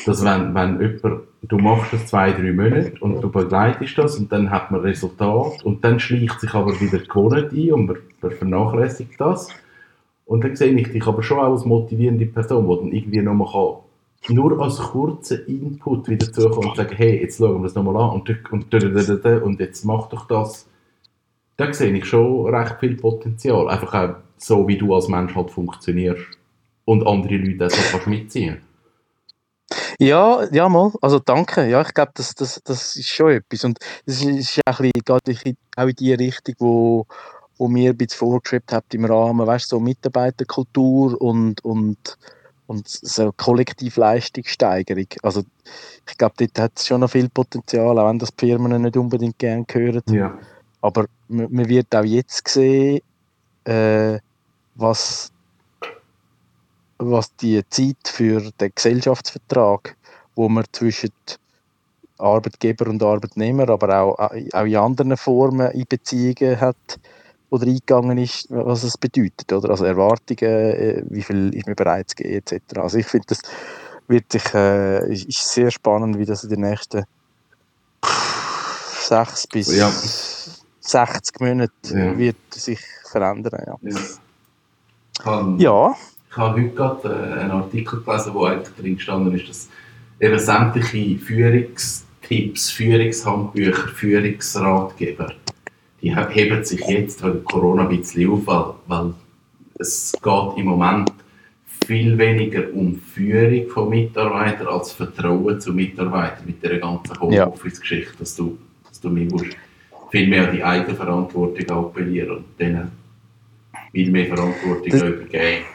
Dass 0.06 0.24
wenn, 0.24 0.54
wenn 0.56 0.82
jemand, 0.82 1.22
du 1.44 1.58
machst 1.58 1.94
das 1.94 2.08
zwei, 2.08 2.32
drei 2.32 2.52
Monate 2.52 2.94
und 3.02 3.22
du 3.22 3.30
begleitest 3.30 3.98
das 3.98 4.18
und 4.18 4.32
dann 4.32 4.50
hat 4.50 4.72
man 4.72 4.82
Resultat 4.82 5.64
und 5.64 5.84
dann 5.84 6.00
schleicht 6.00 6.40
sich 6.40 6.54
aber 6.54 6.80
wieder 6.82 6.98
die 6.98 7.08
Gewohnheit 7.08 7.52
ein 7.52 7.72
und 7.72 7.86
man, 7.86 7.98
man 8.22 8.32
vernachlässigt 8.32 9.20
das. 9.20 9.50
Und 10.26 10.44
dann 10.44 10.56
sehe 10.56 10.74
ich 10.74 10.92
dich 10.92 11.06
aber 11.06 11.22
schon 11.22 11.38
auch 11.38 11.52
als 11.52 11.66
motivierende 11.66 12.26
Person, 12.26 12.68
die 12.68 12.76
dann 12.76 12.92
irgendwie 12.92 13.22
nochmal 13.22 13.48
kann, 14.24 14.36
nur 14.36 14.60
als 14.60 14.80
kurzen 14.80 15.46
Input 15.46 16.10
wieder 16.10 16.32
zukommen 16.32 16.70
und 16.70 16.78
sagen, 16.78 16.96
hey, 16.96 17.22
jetzt 17.22 17.38
schauen 17.38 17.60
wir 17.60 17.64
das 17.64 17.76
nochmal 17.76 17.98
an 17.98 18.22
und, 18.22 18.30
und, 18.52 18.74
und, 18.74 19.44
und 19.44 19.60
jetzt 19.60 19.86
mach 19.86 20.10
doch 20.10 20.28
das 20.28 20.68
da 21.58 21.74
sehe 21.74 21.94
ich 21.94 22.06
schon 22.06 22.54
recht 22.54 22.80
viel 22.80 22.96
Potenzial. 22.98 23.70
Einfach 23.70 23.94
auch 23.94 24.16
so, 24.38 24.68
wie 24.68 24.78
du 24.78 24.94
als 24.94 25.08
Mensch 25.08 25.36
halt 25.36 25.52
funktionierst 25.52 26.38
und 26.86 27.06
andere 27.08 27.38
Leute 27.38 27.66
auch 27.66 27.70
so 27.70 27.82
kannst 27.92 28.08
mitziehen. 28.08 28.62
Ja, 30.00 30.46
ja, 30.52 30.70
mal. 30.70 30.92
Also 31.02 31.20
danke. 31.20 31.68
Ja, 31.68 31.82
ich 31.82 31.94
glaube, 31.94 32.12
das, 32.16 32.36
das, 32.36 32.62
das 32.64 32.96
ist 32.96 33.10
schon 33.10 33.32
etwas. 33.32 33.64
Und 33.64 33.80
das 34.06 34.22
ist 34.22 34.60
auch, 34.66 34.80
ein 34.80 34.92
bisschen, 35.24 35.58
auch 35.76 35.88
in 35.88 35.96
die 35.96 36.14
Richtung, 36.14 36.56
wo, 36.60 37.08
wo 37.58 37.68
mir 37.68 37.92
ein 37.92 37.98
bisschen 37.98 38.20
vorgeschrieben 38.20 38.68
habt 38.72 38.94
im 38.94 39.06
Rahmen, 39.06 39.48
weißt 39.48 39.70
so 39.70 39.80
Mitarbeiterkultur 39.80 41.20
und, 41.22 41.64
und, 41.64 42.18
und 42.68 42.88
so 42.88 43.32
Kollektivleistungssteigerung. 43.32 45.08
Also 45.24 45.44
ich 46.08 46.18
glaube, 46.18 46.36
dort 46.38 46.60
hat 46.60 46.74
es 46.76 46.88
schon 46.88 47.02
noch 47.02 47.10
viel 47.10 47.30
Potenzial, 47.30 47.98
auch 47.98 48.10
wenn 48.10 48.20
das 48.20 48.36
die 48.36 48.48
Firmen 48.48 48.82
nicht 48.82 48.98
unbedingt 48.98 49.40
gerne 49.40 49.66
hören. 49.72 50.04
Ja. 50.10 50.38
Aber 50.86 51.08
man 51.30 51.68
wird 51.68 51.96
auch 51.96 52.04
jetzt 52.04 52.48
sehen, 52.48 53.02
äh, 53.64 54.20
was, 54.76 55.32
was 57.00 57.36
die 57.38 57.64
Zeit 57.72 57.98
für 58.06 58.52
den 58.60 58.72
Gesellschaftsvertrag, 58.76 59.96
wo 60.36 60.48
man 60.48 60.64
zwischen 60.72 61.10
Arbeitgeber 62.20 62.88
und 62.88 63.02
Arbeitnehmer, 63.02 63.68
aber 63.70 64.00
auch, 64.00 64.20
auch 64.20 64.32
in 64.66 64.76
anderen 64.76 65.18
Formen 65.18 65.72
in 65.72 65.86
Beziehungen 65.90 66.62
hat 66.62 67.00
oder 67.50 67.66
eingegangen 67.66 68.20
ist, 68.20 68.46
was 68.52 68.84
es 68.84 68.96
bedeutet, 68.96 69.52
oder? 69.52 69.72
Also 69.72 69.86
Erwartungen, 69.86 70.52
äh, 70.52 71.04
wie 71.10 71.24
viel 71.24 71.52
ist 71.56 71.66
mir 71.66 71.76
bereit 71.76 72.12
zu 72.12 72.24
etc. 72.24 72.78
Also 72.78 73.00
ich 73.00 73.08
finde, 73.08 73.26
das 73.30 73.42
wird 74.08 74.32
sich, 74.32 74.54
äh, 74.54 75.12
ist 75.12 75.50
sehr 75.50 75.72
spannend, 75.72 76.20
wie 76.20 76.26
das 76.26 76.44
in 76.44 76.52
den 76.52 76.62
nächsten 76.62 77.06
sechs 79.08 79.48
bis 79.48 79.76
Ja. 79.76 79.92
60 80.86 81.40
Monaten 81.40 81.98
Ja. 81.98 82.18
wird 82.18 82.36
sich 82.52 82.80
verändern. 83.10 83.60
Ja. 83.66 83.76
Ja. 83.82 83.98
Ich 85.20 85.26
habe, 85.26 85.62
ja. 85.64 85.96
ich 86.30 86.38
habe 86.38 86.62
heute 86.62 86.76
gerade 86.76 87.10
äh, 87.10 87.40
einen 87.40 87.52
Artikel 87.52 88.02
gelesen, 88.02 88.34
wo 88.34 88.46
eigentlich 88.46 88.76
drin 88.76 88.96
gestanden 88.96 89.34
ist, 89.36 89.50
dass 89.50 89.70
eben 90.20 90.38
sämtliche 90.40 91.18
Führungstipps, 91.20 92.72
Führungshandbücher, 92.72 93.88
Führungsratgeber, 93.90 95.34
die 96.02 96.14
he- 96.16 96.30
heben 96.30 96.64
sich 96.64 96.82
jetzt 96.82 97.24
wegen 97.24 97.44
Corona 97.46 97.88
ein 97.88 97.98
bisschen 97.98 98.30
auf, 98.30 98.46
weil, 98.46 98.74
weil 98.88 99.14
es 99.80 100.12
geht 100.22 100.58
im 100.58 100.66
Moment 100.66 101.12
viel 101.86 102.18
weniger 102.18 102.64
um 102.74 102.96
Führung 103.00 103.70
von 103.70 103.90
Mitarbeitern 103.90 104.68
als 104.68 104.92
Vertrauen 104.94 105.60
zu 105.62 105.72
Mitarbeitern 105.74 106.46
mit 106.46 106.62
der 106.64 106.80
ganzen 106.80 107.20
Homeoffice-Geschichte, 107.20 108.14
dass 108.20 108.36
du, 108.36 108.58
dass 108.88 109.00
du 109.00 109.10
mir 109.10 109.26
musst 109.30 109.56
viel 110.12 110.28
mehr 110.28 110.48
an 110.50 110.56
die 110.56 110.64
eigene 110.64 110.96
Verantwortung 110.96 111.70
appellieren 111.86 112.38
und 112.38 112.46
denen 112.60 112.92
viel 113.92 114.12
mehr 114.12 114.28
Verantwortung 114.28 114.90
Das- 114.90 115.02
übergeben. 115.02 115.66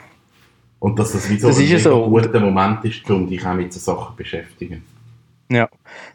Und 0.78 0.98
dass 0.98 1.12
das 1.12 1.28
wie 1.28 1.38
so 1.38 1.48
Das 1.48 1.58
ein 1.58 1.78
so. 1.78 2.08
guter 2.08 2.40
Moment 2.40 2.82
ist, 2.86 3.08
um 3.10 3.28
dich 3.28 3.44
auch 3.44 3.52
mit 3.54 3.70
so 3.72 3.78
Sachen 3.78 4.12
zu 4.12 4.16
beschäftigen. 4.16 4.82
Ja, 5.50 5.68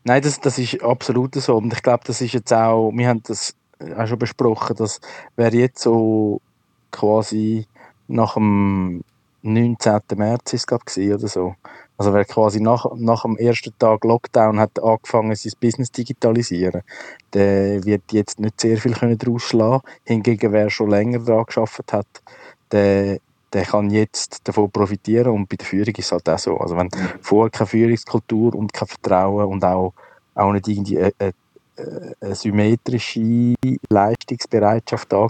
nein, 0.03 0.22
das, 0.24 0.39
das 0.39 0.57
ist 0.57 0.81
absolut 0.81 1.36
so. 1.36 1.57
Und 1.57 1.72
ich 1.72 1.84
glaube, 1.84 2.03
das 2.07 2.19
ist 2.22 2.34
jetzt 2.34 2.51
auch, 2.51 2.91
wir 2.91 3.07
haben 3.07 3.22
das 3.24 3.53
auch 3.95 4.07
schon 4.07 4.17
besprochen, 4.17 4.75
dass 4.77 5.00
wer 5.36 5.53
jetzt 5.53 5.81
so 5.84 6.41
quasi 6.91 7.67
nach 8.07 8.34
dem 8.36 9.03
19. 9.43 10.00
März 10.15 10.53
ist 10.53 10.65
glaube 10.67 10.86
ich 10.95 11.12
oder 11.13 11.27
so. 11.27 11.55
Also 11.97 12.13
wer 12.13 12.25
quasi 12.25 12.59
nach, 12.59 12.85
nach 12.95 13.21
dem 13.21 13.37
ersten 13.37 13.77
Tag 13.79 14.03
Lockdown 14.03 14.59
hat 14.59 14.81
angefangen, 14.83 15.35
sein 15.35 15.53
Business 15.59 15.91
digitalisieren, 15.91 16.81
der 17.33 17.83
wird 17.85 18.11
jetzt 18.11 18.39
nicht 18.39 18.59
sehr 18.59 18.77
viel 18.77 18.93
können 18.93 19.17
daraus 19.17 19.43
schlagen. 19.43 19.81
Hingegen 20.03 20.51
wer 20.51 20.69
schon 20.69 20.89
länger 20.89 21.19
daran 21.19 21.45
geschafft 21.45 21.93
hat, 21.93 22.07
der, 22.71 23.19
der 23.53 23.63
kann 23.63 23.89
jetzt 23.89 24.45
davon 24.45 24.71
profitieren 24.71 25.31
und 25.31 25.47
bei 25.47 25.55
der 25.55 25.65
Führung 25.65 25.95
ist 25.95 26.05
es 26.05 26.11
halt 26.11 26.27
auch 26.27 26.39
so. 26.39 26.57
Also 26.57 26.75
wenn 26.75 26.89
vorher 27.21 27.49
keine 27.49 27.67
Führungskultur 27.67 28.53
und 28.55 28.73
kein 28.73 28.87
Vertrauen 28.89 29.45
und 29.45 29.63
auch, 29.63 29.93
auch 30.35 30.51
nicht 30.51 30.67
irgendwie 30.67 30.99
eine, 30.99 31.13
eine, 31.17 32.15
eine 32.19 32.35
symmetrische 32.35 33.55
Leistungsbereitschaft 33.87 35.13
da 35.13 35.17
war, 35.17 35.29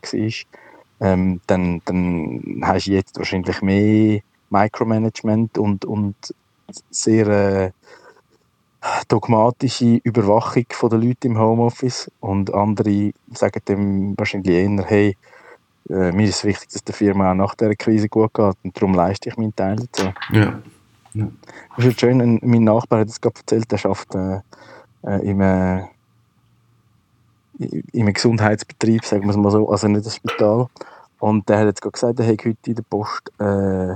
ähm, 1.01 1.41
dann, 1.45 1.81
dann 1.85 2.61
hast 2.63 2.87
du 2.87 2.91
jetzt 2.91 3.17
wahrscheinlich 3.17 3.61
mehr 3.61 4.21
Micromanagement 4.49 5.57
und, 5.57 5.85
und 5.85 6.15
sehr 6.89 7.27
äh, 7.27 7.71
dogmatische 9.07 9.99
Überwachung 10.03 10.65
von 10.71 10.89
den 10.89 11.01
Leuten 11.01 11.27
im 11.27 11.39
Homeoffice 11.39 12.11
und 12.19 12.53
andere 12.53 13.11
sagen 13.33 13.61
dem 13.67 14.17
wahrscheinlich 14.17 14.53
eher, 14.55 14.83
hey, 14.85 15.17
äh, 15.89 16.11
mir 16.11 16.23
ist 16.27 16.37
es 16.37 16.43
wichtig, 16.43 16.69
dass 16.69 16.83
der 16.83 16.93
Firma 16.95 17.31
auch 17.31 17.35
nach 17.35 17.55
dieser 17.55 17.75
Krise 17.75 18.09
gut 18.09 18.33
geht 18.33 18.55
und 18.63 18.75
darum 18.75 18.93
leiste 18.93 19.29
ich 19.29 19.37
meinen 19.37 19.55
Teil 19.55 19.75
dazu. 19.77 20.11
Ja. 21.13 21.29
Das 21.77 21.85
ist 21.85 21.99
schön, 21.99 22.21
ein- 22.21 22.39
mein 22.43 22.63
Nachbar 22.63 22.99
hat 22.99 23.07
es 23.07 23.21
gerade 23.21 23.39
erzählt, 23.39 23.71
der 23.71 23.77
schafft 23.77 24.13
äh, 24.15 24.39
äh, 25.03 25.29
im, 25.29 25.39
äh, 25.41 25.83
einem 27.93 28.13
Gesundheitsbetrieb, 28.13 29.05
sagen 29.05 29.23
wir 29.23 29.29
es 29.29 29.37
mal 29.37 29.51
so, 29.51 29.69
also 29.69 29.87
nicht 29.87 30.05
das 30.05 30.15
Spital. 30.17 30.67
Und 31.19 31.47
der 31.47 31.59
hat 31.59 31.65
jetzt 31.67 31.81
gerade 31.81 31.93
gesagt, 31.93 32.19
er 32.19 32.27
hat 32.27 32.45
heute 32.45 32.57
in 32.69 32.75
der 32.75 32.83
Post 32.83 33.31
äh, 33.39 33.95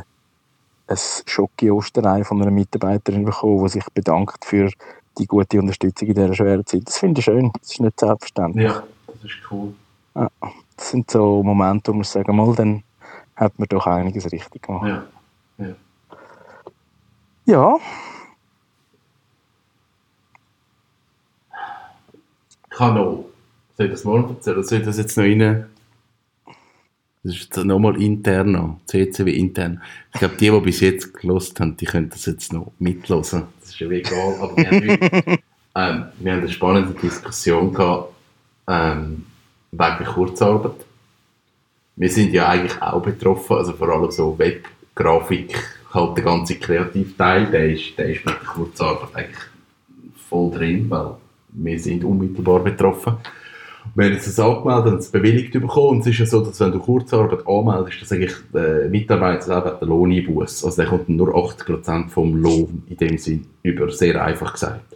ein 0.89 0.97
Schocke-Osterei 1.25 2.23
von 2.23 2.41
einer 2.41 2.51
Mitarbeiterin 2.51 3.25
bekommen, 3.25 3.63
die 3.63 3.69
sich 3.69 3.85
bedankt 3.93 4.43
für 4.45 4.69
die 5.17 5.25
gute 5.25 5.59
Unterstützung 5.59 6.07
in 6.07 6.15
dieser 6.15 6.33
schweren 6.33 6.65
Zeit. 6.65 6.83
Das 6.85 6.97
finde 6.97 7.19
ich 7.19 7.25
schön, 7.25 7.51
das 7.61 7.71
ist 7.71 7.79
nicht 7.79 7.99
selbstverständlich. 7.99 8.65
ja, 8.65 8.83
das 9.07 9.23
ist 9.23 9.51
cool. 9.51 9.73
Das 10.13 10.89
sind 10.91 11.11
so 11.11 11.43
Momente, 11.43 11.91
wo 11.91 11.97
man 11.97 12.03
sagen, 12.03 12.35
mal, 12.35 12.55
dann 12.55 12.83
hat 13.35 13.57
man 13.59 13.67
doch 13.67 13.85
einiges 13.85 14.31
richtig 14.31 14.61
gemacht. 14.61 14.87
Ja. 14.87 15.03
Ja, 17.45 17.77
Ich 22.71 22.79
habe 22.79 22.93
noch, 22.93 23.25
soll 23.75 23.87
ich 23.87 23.91
das 23.91 24.03
morgen 24.05 24.35
erzählen, 24.35 24.63
soll 24.63 24.79
ich 24.79 24.85
das 24.85 24.97
jetzt 24.97 25.17
noch 25.17 25.23
rein? 25.25 25.65
Das 27.23 27.33
ist 27.33 27.41
jetzt 27.43 27.65
nochmal 27.65 28.01
intern 28.01 28.53
noch, 28.53 28.79
CCW 28.85 29.31
intern. 29.31 29.81
Ich 30.13 30.19
glaube, 30.19 30.35
die, 30.39 30.49
die 30.49 30.59
bis 30.61 30.79
jetzt 30.79 31.13
gelost 31.13 31.59
haben, 31.59 31.75
die 31.75 31.85
können 31.85 32.09
das 32.09 32.25
jetzt 32.25 32.53
noch 32.53 32.71
mitlosen. 32.79 33.43
Das 33.59 33.71
ist 33.71 33.79
ja 33.79 33.89
egal, 33.89 34.35
aber 34.39 34.55
wir 34.55 34.67
haben, 34.67 34.89
heute, 34.89 35.25
ähm, 35.75 36.05
wir 36.19 36.31
haben 36.31 36.39
eine 36.39 36.49
spannende 36.49 36.93
Diskussion 36.93 37.73
gehabt, 37.73 38.13
ähm, 38.69 39.25
wegen 39.71 40.05
Kurzarbeit. 40.05 40.85
Wir 41.97 42.09
sind 42.09 42.31
ja 42.31 42.47
eigentlich 42.47 42.81
auch 42.81 43.01
betroffen, 43.01 43.57
also 43.57 43.73
vor 43.73 43.89
allem 43.89 44.09
so 44.11 44.39
Web, 44.39 44.65
Grafik, 44.95 45.61
halt 45.93 46.15
der 46.15 46.23
ganze 46.23 46.55
Kreativteil, 46.55 47.47
der 47.47 47.71
ist, 47.71 47.97
der 47.97 48.11
ist 48.11 48.25
mit 48.25 48.35
der 48.35 48.47
Kurzarbeit 48.47 49.15
eigentlich 49.15 49.43
voll 50.29 50.51
drin, 50.51 50.89
weil 50.89 51.15
wir 51.49 51.79
sind 51.79 52.05
unmittelbar 52.05 52.59
betroffen. 52.61 53.17
Wir 53.95 54.05
haben 54.05 54.13
das 54.15 54.39
angemeldet 54.39 54.93
und 54.93 54.99
es 54.99 55.11
bewilligt 55.11 55.53
bekommen. 55.53 55.89
Und 55.89 55.99
es 56.01 56.07
ist 56.07 56.19
ja 56.19 56.25
so, 56.25 56.43
dass 56.43 56.59
wenn 56.59 56.71
du 56.71 56.79
Kurzarbeit 56.79 57.47
anmeldest, 57.47 58.01
dass 58.01 58.11
eigentlich 58.11 58.35
der 58.53 58.89
Mitarbeiter 58.89 59.41
selber 59.41 59.71
den 59.71 59.89
Lohneinbuß. 59.89 60.65
Also 60.65 60.81
der 60.81 60.89
kommt 60.89 61.09
nur 61.09 61.35
80% 61.35 62.09
vom 62.09 62.35
Lohn 62.35 62.83
in 62.87 62.97
dem 62.97 63.17
Sinn 63.17 63.45
über, 63.63 63.89
sehr 63.91 64.23
einfach 64.23 64.53
gesagt. 64.53 64.95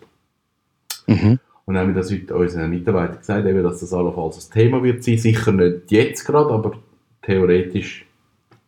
mhm. 1.08 1.40
Und 1.66 1.76
dann 1.76 1.88
haben 1.88 1.96
wir 1.96 2.02
das 2.02 2.12
heute 2.12 2.36
unseren 2.36 2.70
Mitarbeitern 2.70 3.20
gesagt, 3.20 3.48
eben, 3.48 3.64
dass 3.64 3.80
das 3.80 3.94
allenfalls 3.94 4.50
ein 4.50 4.54
Thema 4.54 4.84
wird 4.84 5.04
sein. 5.04 5.18
Sicher 5.18 5.54
nicht 5.54 5.92
jetzt 5.92 6.26
gerade, 6.26 6.54
aber 6.54 6.74
theoretisch 7.22 8.06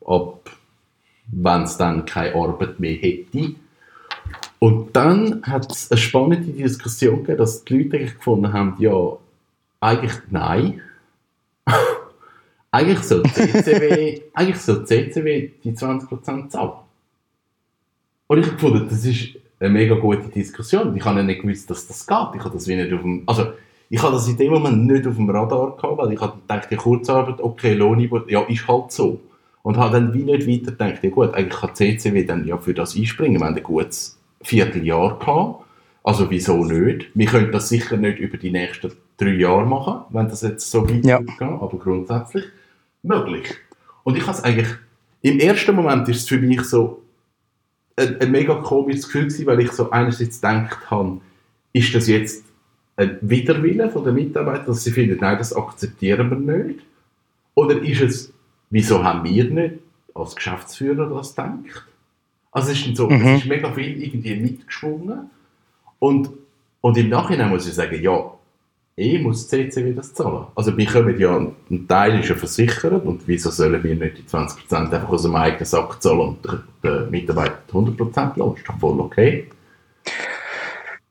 ab, 0.05 0.49
wenn 1.27 1.63
es 1.63 1.75
dann 1.77 2.05
keine 2.05 2.35
Arbeit 2.35 2.79
mehr 2.79 2.95
hätte. 2.95 3.55
Und 4.59 4.95
dann 4.95 5.43
hat 5.43 5.69
es 5.71 5.91
eine 5.91 5.97
spannende 5.97 6.51
Diskussion 6.53 7.17
gegeben, 7.17 7.37
dass 7.39 7.65
die 7.65 7.77
Leute 7.77 7.97
eigentlich 7.97 8.15
gefunden 8.15 8.53
haben, 8.53 8.75
ja, 8.79 9.17
eigentlich 9.85 10.17
nein. 10.29 10.81
eigentlich 12.71 13.03
soll 13.03 13.23
CCW, 13.23 14.21
eigentlich 14.33 14.61
soll 14.61 14.79
die 14.79 14.85
CCW 14.85 15.49
die 15.63 15.71
20% 15.71 16.49
zahlen. 16.49 16.71
Und 18.27 18.39
ich 18.39 18.45
habe 18.45 18.55
gefunden, 18.55 18.87
das 18.89 19.05
ist 19.05 19.35
eine 19.59 19.69
mega 19.69 19.95
gute 19.95 20.27
Diskussion. 20.29 20.95
Ich 20.95 21.05
habe 21.05 21.23
nicht 21.23 21.41
gewusst, 21.41 21.69
dass 21.69 21.87
das 21.87 22.05
geht. 22.05 22.27
Ich 22.35 22.43
habe 22.43 22.53
das 22.53 22.67
wie 22.67 22.75
nicht 22.75 22.91
auf 22.91 23.01
dem, 23.01 23.23
also 23.27 23.53
ich 23.89 24.01
habe 24.01 24.13
das 24.13 24.27
in 24.27 24.37
dem 24.37 24.51
Moment 24.51 24.87
nicht 24.87 25.05
auf 25.05 25.15
dem 25.15 25.29
Radar 25.29 25.75
gehabt, 25.77 25.97
weil 25.97 26.11
ich 26.11 26.19
habe 26.19 26.39
gedacht, 26.41 26.71
die 26.71 26.75
Kurzarbeit, 26.75 27.39
okay, 27.39 27.73
Lohnniveau, 27.73 28.21
ja, 28.27 28.41
ist 28.41 28.67
halt 28.67 28.91
so. 28.91 29.21
Und 29.61 29.77
habe 29.77 29.93
dann 29.93 30.13
wie 30.13 30.23
nicht 30.23 30.47
weiter 30.47 30.71
gedacht, 30.71 31.03
ja 31.03 31.09
gut, 31.09 31.33
eigentlich 31.33 31.59
kann 31.59 31.75
CCW 31.75 32.23
dann 32.23 32.45
ja 32.45 32.57
für 32.57 32.73
das 32.73 32.95
einspringen. 32.95 33.39
Wir 33.39 33.45
haben 33.45 33.55
ein 33.55 33.63
gutes 33.63 34.19
Vierteljahr 34.41 35.19
gehabt. 35.19 35.63
Also 36.03 36.29
wieso 36.29 36.63
nicht? 36.63 37.09
Wir 37.13 37.25
können 37.27 37.51
das 37.51 37.69
sicher 37.69 37.97
nicht 37.97 38.19
über 38.19 38.37
die 38.37 38.51
nächsten 38.51 38.91
drei 39.17 39.35
Jahre 39.35 39.65
machen, 39.65 40.05
wenn 40.09 40.27
das 40.27 40.41
jetzt 40.41 40.69
so 40.69 40.87
weit 40.89 41.05
Ja. 41.05 41.19
gehen, 41.19 41.59
aber 41.59 41.77
grundsätzlich 41.77 42.45
möglich. 43.03 43.53
Und 44.03 44.17
ich 44.17 44.23
habe 44.27 44.37
es 44.37 44.43
eigentlich, 44.43 44.67
im 45.21 45.39
ersten 45.39 45.75
Moment 45.75 46.07
ist 46.09 46.17
es 46.21 46.27
für 46.27 46.37
mich 46.37 46.61
so 46.61 47.01
ein, 47.95 48.19
ein 48.19 48.31
mega 48.31 48.55
komisches 48.55 49.05
Gefühl 49.05 49.23
gewesen, 49.27 49.45
weil 49.45 49.59
ich 49.61 49.71
so 49.71 49.89
einerseits 49.89 50.41
gedacht 50.41 50.91
habe, 50.91 51.21
ist 51.73 51.93
das 51.95 52.07
jetzt 52.07 52.43
ein 52.97 53.17
Widerwille 53.21 53.89
von 53.89 54.03
den 54.03 54.15
Mitarbeitern, 54.15 54.67
dass 54.67 54.83
sie 54.83 54.91
finden, 54.91 55.17
nein, 55.19 55.37
das 55.37 55.53
akzeptieren 55.55 56.29
wir 56.29 56.55
nicht? 56.57 56.79
Oder 57.53 57.81
ist 57.81 58.01
es, 58.01 58.33
wieso 58.69 59.03
haben 59.03 59.23
wir 59.23 59.43
nicht 59.45 59.75
als 60.13 60.35
Geschäftsführer 60.35 61.09
das 61.09 61.35
gedacht? 61.35 61.85
Also 62.51 62.71
es 62.71 62.85
ist, 62.85 62.95
so, 62.95 63.09
Mhm. 63.09 63.25
es 63.25 63.41
ist 63.41 63.47
mega 63.49 63.71
viel 63.73 64.01
irgendwie 64.01 64.35
mitgeschwungen 64.35 65.29
und, 65.99 66.29
und 66.81 66.97
im 66.97 67.09
Nachhinein 67.09 67.49
muss 67.49 67.67
ich 67.67 67.73
sagen, 67.73 68.01
ja, 68.01 68.31
eh 68.97 69.19
muss 69.19 69.47
die 69.47 69.69
CCW 69.69 69.93
das 69.93 70.13
zahlen. 70.13 70.47
Also 70.55 70.75
wir 70.75 70.85
kommen 70.85 71.17
ja, 71.19 71.35
ein 71.37 71.87
Teil 71.87 72.19
ist 72.19 72.29
ja 72.29 72.35
versichert 72.35 73.03
und 73.05 73.27
wieso 73.27 73.49
sollen 73.49 73.83
wir 73.83 73.95
nicht 73.95 74.17
die 74.17 74.23
20% 74.23 74.73
einfach 74.75 75.09
aus 75.09 75.23
dem 75.23 75.35
eigenen 75.35 75.65
Sack 75.65 76.01
zahlen 76.01 76.19
und 76.19 76.45
der, 76.45 76.63
der 76.83 77.01
Mitarbeiter 77.09 77.57
die 77.67 77.73
100% 77.73 78.37
lohnt? 78.39 78.57
Ist 78.59 78.67
doch 78.69 78.79
voll 78.79 78.99
okay. 78.99 79.47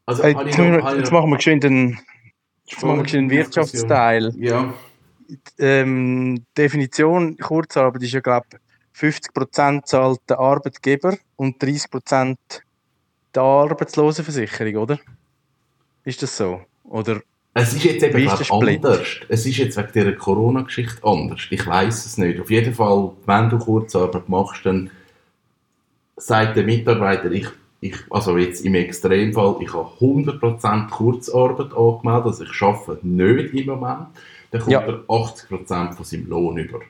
Also, 0.07 0.23
Hey, 0.23 0.33
ich 0.33 0.47
jetzt, 0.47 0.59
noch- 0.59 0.93
ich 0.93 0.99
jetzt 0.99 1.13
machen 1.13 1.31
wir 1.31 1.39
jetzt 1.39 2.83
machen 2.83 2.97
wir 2.97 3.03
geschwind 3.03 3.15
einen 3.15 3.31
Wirtschaftsteil. 3.31 4.33
Ja, 4.39 4.73
Ähm, 5.59 6.45
Definition 6.57 7.37
Kurzarbeit 7.39 8.03
ist 8.03 8.13
ja, 8.13 8.21
glaube 8.21 8.47
50% 8.95 9.85
zahlt 9.87 10.21
der 10.29 10.39
Arbeitgeber 10.39 11.17
und 11.37 11.61
30% 11.63 12.37
die 13.35 13.39
Arbeitslosenversicherung, 13.41 14.77
oder? 14.77 14.99
Ist 16.05 16.23
das 16.23 16.37
so? 16.37 16.61
Oder 16.85 17.21
Es 17.57 17.73
ist 17.73 17.85
jetzt 17.85 18.03
eben 18.03 18.19
ist 18.19 18.39
glaub, 18.49 18.63
anders. 18.65 19.07
Es 19.29 19.47
ist 19.47 19.57
jetzt 19.59 19.77
wegen 19.77 19.93
dieser 19.95 20.13
Corona-Geschichte 20.13 21.05
anders. 21.05 21.41
Ich 21.51 21.65
weiß 21.65 22.05
es 22.05 22.19
nicht. 22.19 22.41
Auf 22.41 22.51
jeden 22.51 22.75
Fall, 22.75 23.13
wenn 23.27 23.49
du 23.49 23.59
Kurzarbeit 23.59 24.29
machst, 24.29 24.67
dann 24.67 24.91
sagt 26.17 26.57
der 26.57 26.65
Mitarbeiter, 26.65 27.31
ich, 27.31 27.47
ich, 27.81 27.95
also 28.11 28.37
jetzt 28.39 28.65
im 28.65 28.75
Extremfall, 28.75 29.57
ich 29.61 29.73
habe 29.73 29.89
100% 30.01 30.91
Kurzarbeit 30.91 31.73
angemeldet, 31.75 32.27
also 32.27 32.45
ich 32.45 32.63
arbeite 32.63 33.07
nicht 33.07 33.55
im 33.55 33.67
Moment, 33.67 34.07
dann 34.51 34.61
kommt 34.61 34.73
Ja. 34.73 34.81
er 34.81 35.05
80% 35.09 35.95
von 35.95 36.05
seinem 36.05 36.27
Lohn 36.29 36.57
über. 36.59 36.81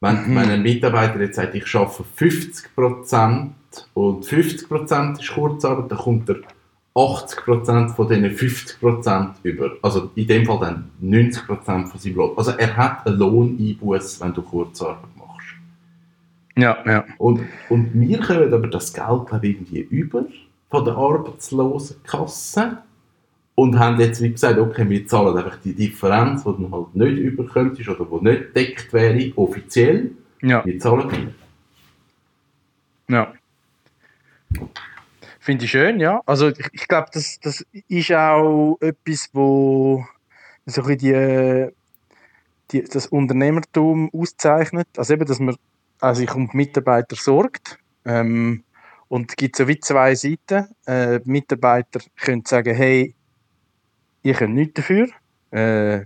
Wenn, 0.00 0.30
Mhm. 0.30 0.36
wenn 0.36 0.50
ein 0.50 0.62
Mitarbeiter 0.62 1.20
jetzt 1.20 1.36
sagt, 1.36 1.54
ich 1.54 1.72
arbeite 1.76 2.04
50% 2.16 3.50
und 3.94 4.24
50% 4.24 5.20
ist 5.20 5.30
Kurzarbeit, 5.32 5.90
dann 5.92 5.98
kommt 5.98 6.28
er 6.28 6.36
80% 6.94 7.94
von 7.94 8.08
diesen 8.08 8.24
50% 8.24 9.34
über. 9.42 9.72
Also 9.82 10.10
in 10.16 10.26
dem 10.26 10.44
Fall 10.44 10.58
dann 10.60 10.90
90% 11.02 11.86
von 11.86 11.86
seinem 12.00 12.16
Lohn. 12.16 12.36
Also 12.36 12.52
er 12.52 12.76
hat 12.76 13.06
einen 13.06 13.18
Lohneinbuß, 13.18 14.20
wenn 14.20 14.34
du 14.34 14.42
Kurzarbeit 14.42 15.16
machst. 15.16 15.46
Ja, 16.56 16.78
ja. 16.84 17.04
Und, 17.18 17.42
und 17.68 17.90
wir 17.94 18.18
kommen 18.20 18.52
aber 18.52 18.66
das 18.66 18.92
Geld 18.92 19.22
ich, 19.42 19.50
irgendwie 19.50 19.80
über 19.80 20.24
von 20.68 20.84
der 20.84 20.94
Arbeitslosenkasse 20.96 22.78
und 23.54 23.78
haben 23.78 24.00
jetzt 24.00 24.22
wie 24.22 24.30
gesagt, 24.30 24.58
okay, 24.58 24.88
wir 24.88 25.06
zahlen 25.06 25.36
einfach 25.36 25.58
die 25.58 25.74
Differenz, 25.74 26.44
die 26.44 26.52
dann 26.62 26.72
halt 26.72 26.94
nicht 26.94 27.18
überkommt 27.18 27.88
oder 27.88 28.04
die 28.04 28.24
nicht 28.24 28.56
deckt 28.56 28.92
wäre, 28.92 29.32
offiziell. 29.36 30.12
Ja, 30.42 30.64
Wir 30.64 30.78
zahlen 30.78 31.34
die. 33.08 33.12
ja. 33.12 33.32
Finde 35.42 35.64
ich 35.64 35.70
schön, 35.70 36.00
ja. 36.00 36.20
Also 36.26 36.48
ich, 36.48 36.68
ich 36.72 36.86
glaube, 36.86 37.08
das, 37.14 37.40
das 37.40 37.64
ist 37.88 38.12
auch 38.12 38.76
etwas, 38.80 39.30
wo 39.32 40.04
so 40.66 40.82
ein 40.82 40.98
die, 40.98 41.68
die, 42.70 42.84
das 42.84 43.06
Unternehmertum 43.06 44.10
auszeichnet. 44.12 44.86
Also 44.98 45.14
eben, 45.14 45.24
dass 45.24 45.40
man 45.40 45.56
also 45.98 46.20
sich 46.20 46.34
um 46.34 46.50
die 46.50 46.56
Mitarbeiter 46.58 47.16
sorgt. 47.16 47.78
Ähm, 48.04 48.64
und 49.08 49.30
es 49.30 49.36
gibt 49.36 49.56
so 49.56 49.66
wie 49.66 49.80
zwei 49.80 50.14
Seiten. 50.14 50.68
Äh, 50.84 51.20
die 51.20 51.30
Mitarbeiter 51.30 52.00
können 52.16 52.44
sagen, 52.44 52.74
hey, 52.74 53.14
ihr 54.22 54.34
könnt 54.34 54.54
nichts 54.54 54.74
dafür. 54.74 55.08
Äh, 55.52 56.04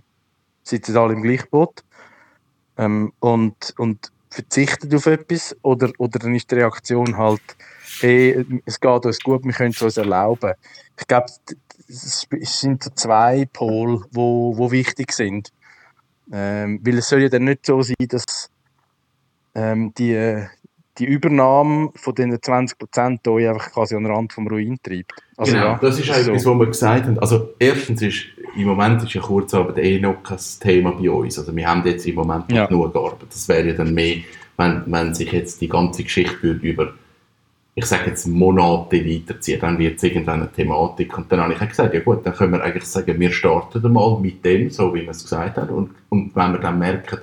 sitzen 0.62 0.96
alle 0.96 1.14
im 1.14 1.22
gleichen 1.22 1.50
Boot. 1.50 1.84
Ähm, 2.78 3.12
und, 3.18 3.74
und 3.78 4.12
verzichten 4.34 4.94
auf 4.94 5.06
etwas. 5.06 5.56
Oder, 5.62 5.92
oder 5.98 6.18
dann 6.18 6.34
ist 6.34 6.50
die 6.50 6.56
Reaktion 6.56 7.16
halt, 7.16 7.42
hey, 8.00 8.44
es 8.64 8.80
geht 8.80 9.06
uns 9.06 9.20
gut, 9.20 9.44
wir 9.44 9.52
können 9.52 9.70
es 9.70 9.82
uns 9.82 9.96
erlauben. 9.96 10.52
Ich 10.98 11.06
glaube, 11.06 11.26
es 11.88 12.26
sind 12.60 12.98
zwei 12.98 13.46
Pole, 13.52 14.04
wo, 14.10 14.56
wo 14.56 14.70
wichtig 14.70 15.12
sind. 15.12 15.50
Ähm, 16.32 16.80
weil 16.82 16.98
es 16.98 17.08
soll 17.08 17.22
ja 17.22 17.28
dann 17.28 17.44
nicht 17.44 17.66
so 17.66 17.82
sein, 17.82 17.94
dass 18.08 18.50
ähm, 19.54 19.92
die, 19.94 20.46
die 20.98 21.06
Übernahme 21.06 21.90
von 21.96 22.14
diesen 22.14 22.34
20% 22.34 23.28
euch 23.28 23.48
einfach 23.48 23.72
quasi 23.72 23.96
an 23.96 24.04
den 24.04 24.12
Rand 24.12 24.32
vom 24.32 24.46
Ruin 24.46 24.78
treibt. 24.82 25.12
Also, 25.36 25.52
genau, 25.52 25.64
ja, 25.64 25.78
das 25.80 25.98
ist 25.98 26.10
auch 26.10 26.14
so. 26.14 26.30
etwas, 26.30 26.46
was 26.46 26.58
wir 26.58 26.66
gesagt 26.66 27.06
haben. 27.06 27.18
Also 27.18 27.50
erstens 27.58 28.02
ist, 28.02 28.24
im 28.56 28.66
Moment 28.68 29.02
ist 29.02 29.12
ja 29.14 29.20
Kurzarbeit 29.20 29.78
eh 29.78 29.98
noch 30.00 30.22
kein 30.22 30.38
Thema 30.60 30.92
bei 30.92 31.10
uns. 31.10 31.38
Also 31.38 31.54
wir 31.54 31.68
haben 31.68 31.84
jetzt 31.84 32.06
im 32.06 32.14
Moment 32.14 32.48
noch 32.48 32.56
Ja. 32.56 32.66
genug 32.66 32.92
gearbeitet. 32.92 33.28
Das 33.30 33.48
wäre 33.48 33.66
ja 33.68 33.74
dann 33.74 33.92
mehr, 33.92 34.18
wenn, 34.56 34.82
wenn 34.86 35.14
sich 35.14 35.32
jetzt 35.32 35.60
die 35.60 35.68
ganze 35.68 36.04
Geschichte 36.04 36.40
würde 36.42 36.60
über, 36.66 36.94
ich 37.74 37.86
sage 37.86 38.10
jetzt 38.10 38.28
Monate 38.28 39.04
weiterzieht, 39.04 39.64
dann 39.64 39.78
wird 39.78 39.96
es 39.96 40.04
irgendwann 40.04 40.42
eine 40.42 40.52
Thematik. 40.52 41.18
Und 41.18 41.32
dann 41.32 41.40
habe 41.40 41.54
ich 41.54 41.60
auch 41.60 41.68
gesagt, 41.68 41.92
ja 41.92 42.00
gut, 42.00 42.24
dann 42.24 42.34
können 42.34 42.52
wir 42.52 42.62
eigentlich 42.62 42.84
sagen, 42.84 43.18
wir 43.18 43.32
starten 43.32 43.92
mal 43.92 44.20
mit 44.20 44.44
dem, 44.44 44.70
so 44.70 44.94
wie 44.94 45.02
wir 45.02 45.10
es 45.10 45.24
gesagt 45.24 45.56
haben. 45.56 45.70
Und, 45.74 45.90
und 46.08 46.36
wenn 46.36 46.52
wir 46.52 46.60
dann 46.60 46.78
merken, 46.78 47.18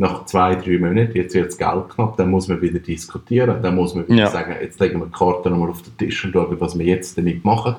nach 0.00 0.24
zwei, 0.26 0.54
drei 0.54 0.78
Monaten, 0.78 1.16
jetzt 1.16 1.34
wird 1.34 1.48
das 1.48 1.58
Geld 1.58 1.88
knapp, 1.88 2.16
dann 2.16 2.30
muss 2.30 2.46
man 2.46 2.60
wieder 2.62 2.78
diskutieren. 2.78 3.60
Dann 3.60 3.74
muss 3.74 3.94
man 3.96 4.06
wieder 4.06 4.16
Ja. 4.16 4.26
sagen, 4.30 4.54
jetzt 4.62 4.78
legen 4.78 5.00
wir 5.00 5.06
die 5.06 5.12
Karten 5.12 5.50
nochmal 5.50 5.70
auf 5.70 5.82
den 5.82 5.96
Tisch 5.98 6.24
und 6.24 6.32
schauen, 6.32 6.60
was 6.60 6.78
wir 6.78 6.86
jetzt 6.86 7.18
damit 7.18 7.44
machen. 7.44 7.74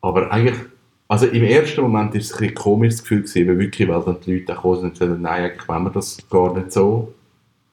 Aber 0.00 0.32
eigentlich, 0.32 0.58
also 1.06 1.26
im 1.26 1.44
ersten 1.44 1.82
Moment 1.82 2.16
ist 2.16 2.26
es 2.26 2.32
ein 2.32 2.38
bisschen 2.40 2.54
komisch 2.56 2.94
das 2.94 3.02
Gefühl 3.02 3.22
gewesen, 3.22 3.48
weil 3.48 3.58
wirklich, 3.60 3.88
weil 3.88 4.02
dann 4.02 4.16
die 4.26 4.40
Leute 4.40 4.60
sind 4.80 5.00
und 5.00 5.00
haben, 5.00 5.22
nein, 5.22 5.44
eigentlich 5.44 5.68
wollen 5.68 5.84
wir 5.84 5.90
das 5.90 6.18
gar 6.28 6.52
nicht 6.54 6.72
so. 6.72 7.14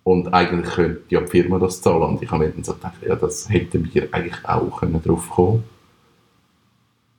Und 0.03 0.31
eigentlich 0.31 0.71
könnte 0.75 1.01
ja 1.09 1.21
die 1.21 1.27
Firma 1.27 1.57
das 1.57 1.81
zahlen. 1.81 2.03
Und 2.03 2.21
ich 2.21 2.29
habe 2.29 2.45
mir 2.45 2.51
dann 2.51 2.63
so 2.63 2.73
gedacht, 2.75 3.01
ja, 3.01 3.15
das 3.15 3.49
hätten 3.49 3.89
wir 3.91 4.07
eigentlich 4.11 4.45
auch 4.45 4.79
können 4.79 5.01
drauf 5.01 5.27
kommen 5.27 5.63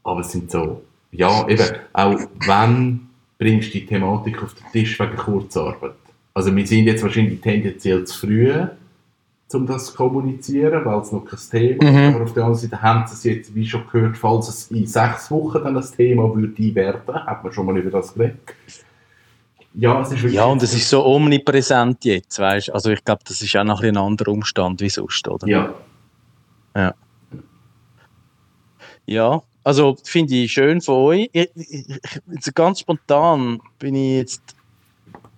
Aber 0.04 0.20
es 0.20 0.30
sind 0.30 0.48
so, 0.48 0.82
ja, 1.10 1.46
eben, 1.48 1.66
auch 1.92 2.20
wenn 2.46 3.10
bringst 3.40 3.74
du 3.74 3.79
die 3.79 3.87
Thematik 3.87 4.42
auf 4.42 4.55
den 4.55 4.70
Tisch 4.70 5.00
wegen 5.00 5.16
Kurzarbeit. 5.16 5.94
Also 6.35 6.55
wir 6.55 6.66
sind 6.66 6.85
jetzt 6.85 7.03
wahrscheinlich 7.03 7.40
tendenziell 7.40 8.05
zu 8.05 8.26
früh, 8.26 8.53
um 9.53 9.66
das 9.66 9.87
zu 9.87 9.94
kommunizieren, 9.94 10.85
weil 10.85 11.00
es 11.00 11.11
noch 11.11 11.24
kein 11.24 11.40
Thema 11.50 11.85
ist. 11.85 11.92
Mhm. 11.92 12.14
Aber 12.14 12.24
auf 12.24 12.35
der 12.35 12.44
anderen 12.44 12.61
Seite 12.61 12.83
haben 12.83 13.07
sie 13.07 13.14
es 13.14 13.24
jetzt, 13.24 13.55
wie 13.55 13.66
schon 13.66 13.83
gehört, 13.90 14.16
falls 14.16 14.48
es 14.48 14.70
in 14.70 14.87
sechs 14.87 15.31
Wochen 15.31 15.64
dann 15.64 15.74
das 15.74 15.90
Thema 15.90 16.33
würde 16.37 16.74
werden, 16.74 17.14
hat 17.14 17.42
man 17.42 17.53
schon 17.53 17.66
mal 17.66 17.76
über 17.79 17.90
das 17.90 18.14
geredet. 18.14 18.38
Ja, 19.72 20.00
es 20.03 20.09
ist 20.09 20.16
wirklich... 20.16 20.35
Ja, 20.35 20.44
und 20.44 20.62
es 20.62 20.74
ist 20.74 20.88
so 20.88 21.05
omnipräsent 21.05 22.05
jetzt, 22.05 22.38
weißt 22.38 22.68
du? 22.68 22.74
Also 22.74 22.90
ich 22.90 23.03
glaube, 23.03 23.22
das 23.26 23.40
ist 23.40 23.57
auch 23.57 23.64
noch 23.64 23.83
ein, 23.83 23.88
ein 23.88 23.96
anderer 23.96 24.33
Umstand 24.33 24.81
wie 24.83 24.90
sonst, 24.90 25.26
oder? 25.26 25.46
Ja, 25.48 25.74
Ja, 29.07 29.42
also 29.64 29.96
finde 30.05 30.35
ich 30.35 30.53
schön 30.53 30.81
von 30.81 30.94
euch. 30.94 31.31
Ich, 31.33 31.51
ich, 31.55 32.55
ganz 32.55 32.81
spontan 32.81 33.61
bin 33.79 33.94
ich 33.94 34.16
jetzt, 34.16 34.42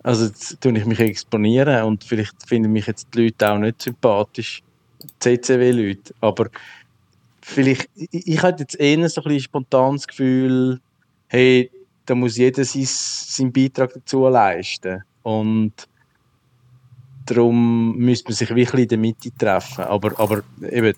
also 0.01 0.25
jetzt 0.25 0.61
tue 0.61 0.77
ich 0.77 0.85
mich 0.85 0.99
exponieren 0.99 1.83
und 1.83 2.03
vielleicht 2.03 2.47
finden 2.47 2.71
mich 2.71 2.87
jetzt 2.87 3.07
die 3.13 3.23
Leute 3.23 3.51
auch 3.51 3.57
nicht 3.57 3.81
sympathisch, 3.81 4.63
CCW-Leute, 5.19 6.13
aber 6.21 6.49
vielleicht, 7.41 7.89
ich, 7.95 8.27
ich 8.27 8.41
hatte 8.41 8.63
jetzt 8.63 8.79
eher 8.79 9.07
so 9.09 9.21
ein 9.21 9.25
bisschen 9.25 9.43
spontan 9.43 9.95
das 9.95 10.07
Gefühl, 10.07 10.79
hey, 11.27 11.69
da 12.05 12.15
muss 12.15 12.37
jeder 12.37 12.63
sein, 12.63 12.85
seinen 12.85 13.51
Beitrag 13.51 13.93
dazu 13.93 14.27
leisten. 14.27 15.03
Und 15.23 15.87
darum 17.25 17.95
müsste 17.97 18.29
man 18.29 18.35
sich 18.35 18.53
wirklich 18.55 18.83
in 18.83 18.87
der 18.89 18.97
Mitte 18.97 19.29
treffen, 19.37 19.83
aber, 19.83 20.19
aber 20.19 20.41
eben 20.71 20.93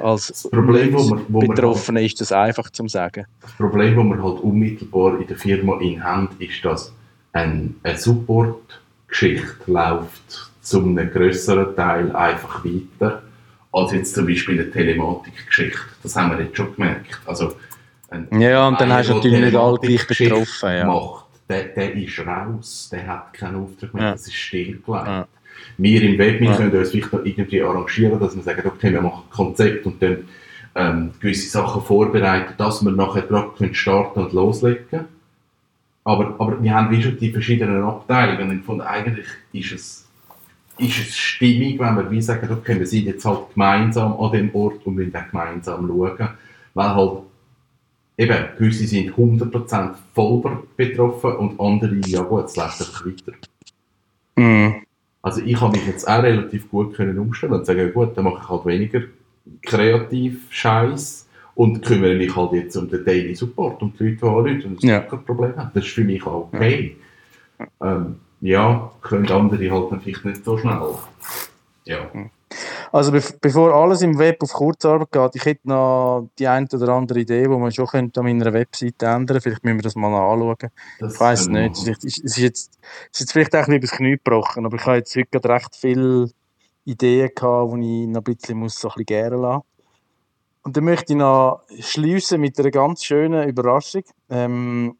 als 0.00 0.26
Das 0.28 0.50
Problem, 0.50 0.94
wo 0.94 0.98
wir- 1.10 1.20
wo 1.28 1.40
wir 1.42 1.48
Betroffene 1.48 2.04
ist 2.04 2.20
das 2.20 2.32
einfach 2.32 2.70
zu 2.70 2.86
sagen. 2.88 3.26
Das 3.42 3.52
Problem, 3.52 3.96
das 3.96 4.04
wir 4.04 4.22
halt 4.24 4.40
unmittelbar 4.40 5.20
in 5.20 5.26
der 5.26 5.36
Firma 5.36 5.78
in 5.80 6.02
haben, 6.02 6.28
ist, 6.38 6.64
dass 6.64 6.92
ein, 7.32 7.74
eine 7.82 7.98
Support-Geschichte 7.98 9.46
läuft 9.66 10.50
zu 10.62 10.82
einem 10.82 11.10
grösseren 11.10 11.74
Teil 11.76 12.14
einfach 12.14 12.64
weiter, 12.64 13.22
als 13.72 13.92
jetzt 13.92 14.14
zum 14.14 14.26
Beispiel 14.26 14.60
eine 14.60 14.70
Telematik-Geschichte. 14.70 15.78
Das 16.02 16.16
haben 16.16 16.36
wir 16.36 16.44
jetzt 16.44 16.56
schon 16.56 16.74
gemerkt. 16.74 17.20
Also, 17.26 17.52
ein, 18.10 18.28
Ja, 18.40 18.66
und 18.68 18.80
dann 18.80 18.90
einer, 18.90 18.98
hast 18.98 19.10
du 19.10 19.14
natürlich 19.14 19.40
nicht 19.40 19.56
alle 19.56 19.78
gleich 19.78 20.06
betroffen, 20.06 20.70
ja. 20.70 20.86
Macht, 20.86 21.26
der, 21.48 21.64
der 21.64 21.94
ist 21.94 22.18
raus, 22.26 22.88
der 22.90 23.06
hat 23.06 23.32
keinen 23.34 23.56
Auftrag 23.62 23.94
mehr, 23.94 24.02
Ja. 24.04 24.12
das 24.12 24.26
ist 24.26 24.34
stillgelegt. 24.34 24.86
Ja. 24.88 25.26
Wir 25.78 26.02
im 26.02 26.18
Web, 26.18 26.40
wir 26.40 26.50
Ja. 26.50 26.56
können 26.56 26.74
uns 26.74 26.90
vielleicht 26.90 27.12
noch 27.12 27.24
irgendwie 27.24 27.62
arrangieren, 27.62 28.18
dass 28.18 28.34
wir 28.34 28.42
sagen, 28.42 28.62
okay, 28.66 28.92
wir 28.92 29.02
machen 29.02 29.24
ein 29.28 29.30
Konzept 29.30 29.86
und 29.86 30.02
dann 30.02 30.24
ähm, 30.74 31.10
gewisse 31.20 31.48
Sachen 31.48 31.82
vorbereiten, 31.82 32.54
dass 32.56 32.82
wir 32.84 32.92
nachher 32.92 33.22
gerade 33.22 33.50
können 33.56 33.74
starten 33.74 34.20
und 34.20 34.32
loslegen 34.32 35.06
aber, 36.06 36.36
aber 36.38 36.62
wir 36.62 36.72
haben 36.72 36.96
wie 36.96 37.02
schon 37.02 37.18
die 37.18 37.32
verschiedenen 37.32 37.82
Abteilungen 37.82 38.50
und 38.50 38.64
von 38.64 38.80
eigentlich 38.80 39.26
ist 39.52 39.72
es, 39.72 40.08
ist 40.78 40.98
es 41.00 41.16
stimmig, 41.16 41.80
wenn 41.80 41.96
wir 41.96 42.08
wie 42.08 42.22
sagen, 42.22 42.48
okay, 42.52 42.78
wir 42.78 42.86
sind 42.86 43.06
jetzt 43.06 43.24
halt 43.24 43.52
gemeinsam 43.52 44.12
an 44.20 44.30
dem 44.30 44.54
Ort 44.54 44.86
und 44.86 44.96
wollen 44.96 45.12
auch 45.16 45.28
gemeinsam 45.28 45.84
schauen, 45.88 46.28
weil 46.74 46.94
halt 46.94 47.22
eben, 48.18 48.46
gewisse 48.56 48.86
sind 48.86 49.14
100% 49.16 49.94
voll 50.14 50.62
betroffen 50.76 51.32
und 51.38 51.58
andere, 51.58 51.96
ja 52.06 52.22
gut, 52.22 52.44
es 52.44 52.54
läuft 52.56 52.80
einfach 52.80 53.04
weiter. 53.04 53.32
Mhm. 54.36 54.85
Also 55.26 55.40
ich 55.40 55.60
habe 55.60 55.76
mich 55.76 55.84
jetzt 55.88 56.06
auch 56.06 56.22
relativ 56.22 56.70
gut 56.70 56.94
können 56.94 57.18
umstellen 57.18 57.54
und 57.54 57.66
sagen, 57.66 57.92
gut, 57.92 58.16
dann 58.16 58.26
mache 58.26 58.38
ich 58.40 58.48
halt 58.48 58.64
weniger 58.64 59.00
kreativ 59.60 60.46
Scheiß 60.50 61.28
und 61.56 61.84
kümmere 61.84 62.14
mich 62.14 62.36
halt 62.36 62.52
jetzt 62.52 62.76
um 62.76 62.88
den 62.88 63.04
Daily 63.04 63.34
Support, 63.34 63.82
um 63.82 63.92
die 63.98 64.04
Leute, 64.04 64.18
die 64.18 64.24
anrufen 64.24 64.66
und 64.66 64.84
Ja. 64.84 64.90
ja. 64.90 65.00
kein 65.00 65.24
Problem 65.24 65.56
haben. 65.56 65.72
Das 65.74 65.84
ist 65.84 65.94
für 65.94 66.04
mich 66.04 66.24
auch 66.24 66.48
okay. 66.52 66.94
Ja, 67.58 67.96
ähm, 67.96 68.20
ja 68.40 68.92
können 69.02 69.28
andere 69.28 69.68
halt 69.68 69.90
dann 69.90 70.00
vielleicht 70.00 70.24
nicht 70.24 70.44
so 70.44 70.58
schnell. 70.58 70.94
Ja. 71.86 72.08
Also 72.96 73.12
bev 73.12 73.38
bevor 73.42 73.74
alles 73.74 74.00
im 74.00 74.16
Web 74.18 74.42
auf 74.42 74.54
Kurzarbeit 74.54 75.12
geht, 75.12 75.36
ich 75.36 75.44
hätte 75.44 75.68
noch 75.68 76.30
die 76.38 76.48
eine 76.48 76.66
oder 76.72 76.94
andere 76.94 77.20
Idee, 77.20 77.42
die 77.42 77.48
man 77.48 77.70
schon 77.70 77.86
könnte 77.86 78.20
an 78.20 78.24
meiner 78.24 78.50
Webseite 78.54 79.04
ändern 79.04 79.38
Vielleicht 79.42 79.62
müssen 79.64 79.76
wir 79.76 79.82
das 79.82 79.96
mal 79.96 80.06
anschauen. 80.06 80.70
Das 80.98 81.12
Ich 81.12 81.20
weiß 81.20 81.48
wir 81.48 81.68
nicht. 81.68 81.76
Es 81.76 82.02
ist, 82.04 82.04
es 82.04 82.24
ist 82.24 82.36
jetzt, 82.38 82.78
es 83.12 83.20
ist 83.20 83.20
jetzt 83.20 83.32
vielleicht 83.32 83.54
auch 83.54 83.68
ein 83.68 83.80
bisschen 83.80 83.80
übers 83.80 83.90
Knie 83.90 84.12
gebrochen, 84.12 84.64
aber 84.64 84.76
ich 84.76 84.86
habe 84.86 84.96
jetzt 84.96 85.14
heute 85.14 85.28
gerade 85.30 85.48
recht 85.50 85.76
viele 85.76 86.30
Ideen 86.86 87.28
gehabt, 87.34 87.74
die 87.74 88.04
ich 88.04 88.08
noch 88.08 88.20
ein 88.20 88.24
bisschen, 88.24 88.58
muss 88.58 88.80
so 88.80 88.88
ein 88.88 88.92
bisschen 88.92 89.04
gären 89.04 89.42
lassen. 89.42 89.64
Und 90.62 90.74
dann 90.78 90.84
möchte 90.84 91.12
ich 91.12 91.18
noch 91.18 91.64
schließen 91.78 92.40
mit 92.40 92.58
einer 92.58 92.70
ganz 92.70 93.04
schönen 93.04 93.46
Überraschung. 93.46 94.04
Ähm, 94.30 94.96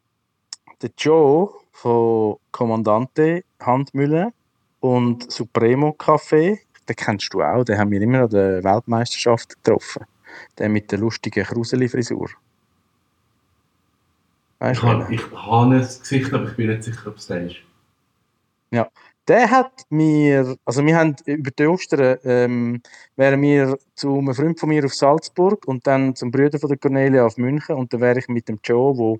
der 0.82 0.90
Joe 0.98 1.48
von 1.72 2.36
Kommandante 2.50 3.42
Handmühle 3.58 4.34
und 4.80 5.32
Supremo 5.32 5.96
Café, 5.98 6.58
den 6.88 6.96
kennst 6.96 7.32
du 7.34 7.42
auch, 7.42 7.64
den 7.64 7.78
haben 7.78 7.90
wir 7.90 8.00
immer 8.00 8.22
an 8.22 8.30
der 8.30 8.64
Weltmeisterschaft 8.64 9.62
getroffen. 9.62 10.04
Der 10.58 10.68
mit 10.68 10.90
der 10.92 10.98
lustigen 10.98 11.44
Kruseli-Frisur. 11.44 12.28
Weißt 14.58 14.74
Ich 14.74 14.80
du? 14.80 14.86
habe, 14.86 15.14
ich 15.14 15.22
habe 15.32 15.74
ein 15.74 15.80
Gesicht, 15.80 16.32
aber 16.32 16.48
ich 16.48 16.56
bin 16.56 16.68
nicht 16.68 16.84
sicher, 16.84 17.08
ob 17.08 17.16
es 17.16 17.26
der 17.26 17.46
ist. 17.46 17.56
Der 19.28 19.50
hat 19.50 19.86
mir, 19.90 20.56
also 20.64 20.84
wir 20.86 20.96
haben 20.96 21.16
über 21.24 21.50
die 21.50 21.66
Ostern, 21.66 22.18
ähm, 22.22 22.80
wären 23.16 23.42
wir 23.42 23.76
zu 23.96 24.18
einem 24.18 24.34
Freund 24.34 24.60
von 24.60 24.68
mir 24.68 24.84
auf 24.84 24.94
Salzburg 24.94 25.66
und 25.66 25.84
dann 25.86 26.14
zum 26.14 26.30
Brüder 26.30 26.60
von 26.60 26.68
der 26.68 26.78
Cornelia 26.78 27.26
auf 27.26 27.36
München 27.36 27.74
und 27.74 27.92
dann 27.92 28.00
wäre 28.00 28.20
ich 28.20 28.28
mit 28.28 28.48
dem 28.48 28.60
Joe, 28.62 28.96
wo 28.96 29.18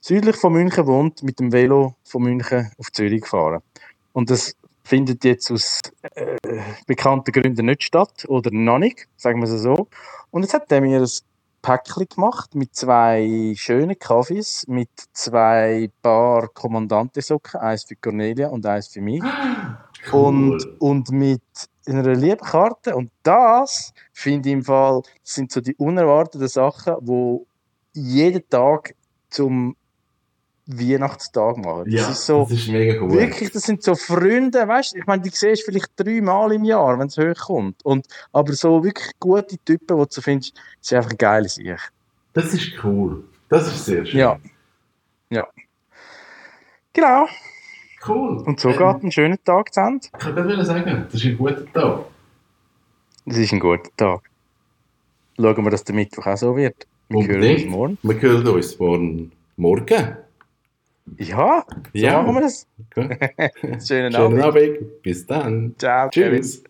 südlich 0.00 0.34
von 0.34 0.52
München 0.54 0.86
wohnt, 0.86 1.22
mit 1.22 1.38
dem 1.38 1.52
Velo 1.52 1.94
von 2.02 2.24
München 2.24 2.72
auf 2.76 2.90
Zürich 2.90 3.22
gefahren. 3.22 3.62
Und 4.12 4.30
das 4.30 4.56
findet 4.90 5.24
jetzt 5.24 5.52
aus 5.52 5.80
äh, 6.14 6.36
bekannten 6.84 7.30
Gründen 7.30 7.66
nicht 7.66 7.84
statt 7.84 8.24
oder 8.26 8.50
noch 8.52 8.80
nicht, 8.80 9.06
sagen 9.16 9.40
wir 9.40 9.48
es 9.48 9.62
so. 9.62 9.86
Und 10.32 10.42
jetzt 10.42 10.52
hat 10.52 10.72
er 10.72 10.80
mir 10.80 11.00
ein 11.00 11.08
Päckchen 11.62 12.08
gemacht 12.08 12.56
mit 12.56 12.74
zwei 12.74 13.54
schönen 13.56 13.96
Kaffees, 13.96 14.66
mit 14.66 14.90
zwei 15.12 15.90
Paar 16.02 16.48
Kommandantesocken, 16.48 17.60
eins 17.60 17.84
für 17.84 17.94
Cornelia 17.94 18.48
und 18.48 18.66
eins 18.66 18.88
für 18.88 19.00
mich. 19.00 19.22
Und, 20.12 20.80
und 20.80 21.10
mit 21.10 21.42
einer 21.86 22.14
lieben 22.14 22.40
Karte. 22.40 22.96
Und 22.96 23.10
das 23.22 23.92
finde 24.14 24.48
ich 24.48 24.54
im 24.54 24.64
Fall, 24.64 25.02
sind 25.22 25.52
so 25.52 25.60
die 25.60 25.74
unerwarteten 25.74 26.48
Sachen, 26.48 26.94
die 27.02 27.40
jeden 27.92 28.48
Tag 28.48 28.94
zum 29.28 29.76
Weihnachtstag 30.78 31.56
machen. 31.56 31.84
Das 31.86 31.94
ja, 31.94 32.10
ist 32.10 32.26
so, 32.26 32.42
das 32.42 32.52
ist 32.52 32.68
mega 32.68 32.98
gut. 32.98 33.12
Wirklich, 33.12 33.50
das 33.50 33.62
sind 33.62 33.82
so 33.82 33.94
Freunde, 33.94 34.66
weißt 34.66 34.94
du, 34.94 34.98
ich 34.98 35.06
meine, 35.06 35.22
die 35.22 35.30
siehst 35.30 35.62
du 35.62 35.72
vielleicht 35.72 35.90
dreimal 35.96 36.52
im 36.52 36.64
Jahr, 36.64 36.98
wenn 36.98 37.08
es 37.08 37.16
hochkommt. 37.16 37.84
Und, 37.84 38.06
aber 38.32 38.52
so 38.52 38.82
wirklich 38.84 39.10
gute 39.18 39.58
Typen, 39.58 39.98
die 39.98 40.14
du 40.14 40.20
findest, 40.20 40.54
sind 40.80 40.98
einfach 40.98 41.16
geil 41.16 41.48
sich. 41.48 41.76
Das 42.32 42.52
ist 42.54 42.72
cool. 42.84 43.24
Das 43.48 43.66
ist 43.66 43.84
sehr 43.84 44.04
schön. 44.04 44.20
Ja. 44.20 44.38
Ja. 45.30 45.46
Genau. 46.92 47.26
Cool. 48.06 48.38
Und 48.46 48.60
so 48.60 48.70
Ähm, 48.70 48.78
geht 48.78 49.02
ein 49.04 49.12
schöner 49.12 49.44
Tag 49.44 49.72
zu 49.74 49.80
Ende. 49.80 50.06
Ich 50.06 50.12
kann 50.12 50.34
gerade 50.34 50.64
sagen, 50.64 51.06
das 51.10 51.14
ist 51.14 51.26
ein 51.26 51.36
guter 51.36 51.72
Tag. 51.72 52.04
Das 53.26 53.36
ist 53.36 53.52
ein 53.52 53.60
guter 53.60 53.90
Tag. 53.96 54.22
Schauen 55.36 55.64
wir, 55.64 55.70
dass 55.70 55.84
der 55.84 55.94
Mittwoch 55.94 56.26
auch 56.26 56.36
so 56.36 56.56
wird. 56.56 56.86
Wir 57.08 57.26
hören 57.26 57.54
uns 57.54 57.64
morgen. 57.66 57.98
Wir 58.02 58.20
hören 58.20 58.46
uns 58.48 58.78
morgen. 58.78 59.32
Morgen. 59.56 60.16
Ja, 61.18 61.64
so 61.68 61.98
Ja. 61.98 62.22
machen 62.22 62.34
wir 62.34 62.40
das. 62.42 62.66
Schönen 63.60 63.80
Schönen 64.12 64.14
Abend. 64.16 64.42
Abend. 64.42 65.02
Bis 65.02 65.26
dann. 65.26 65.74
Ciao. 65.78 66.08
Kevin. 66.10 66.40
Tschüss. 66.42 66.64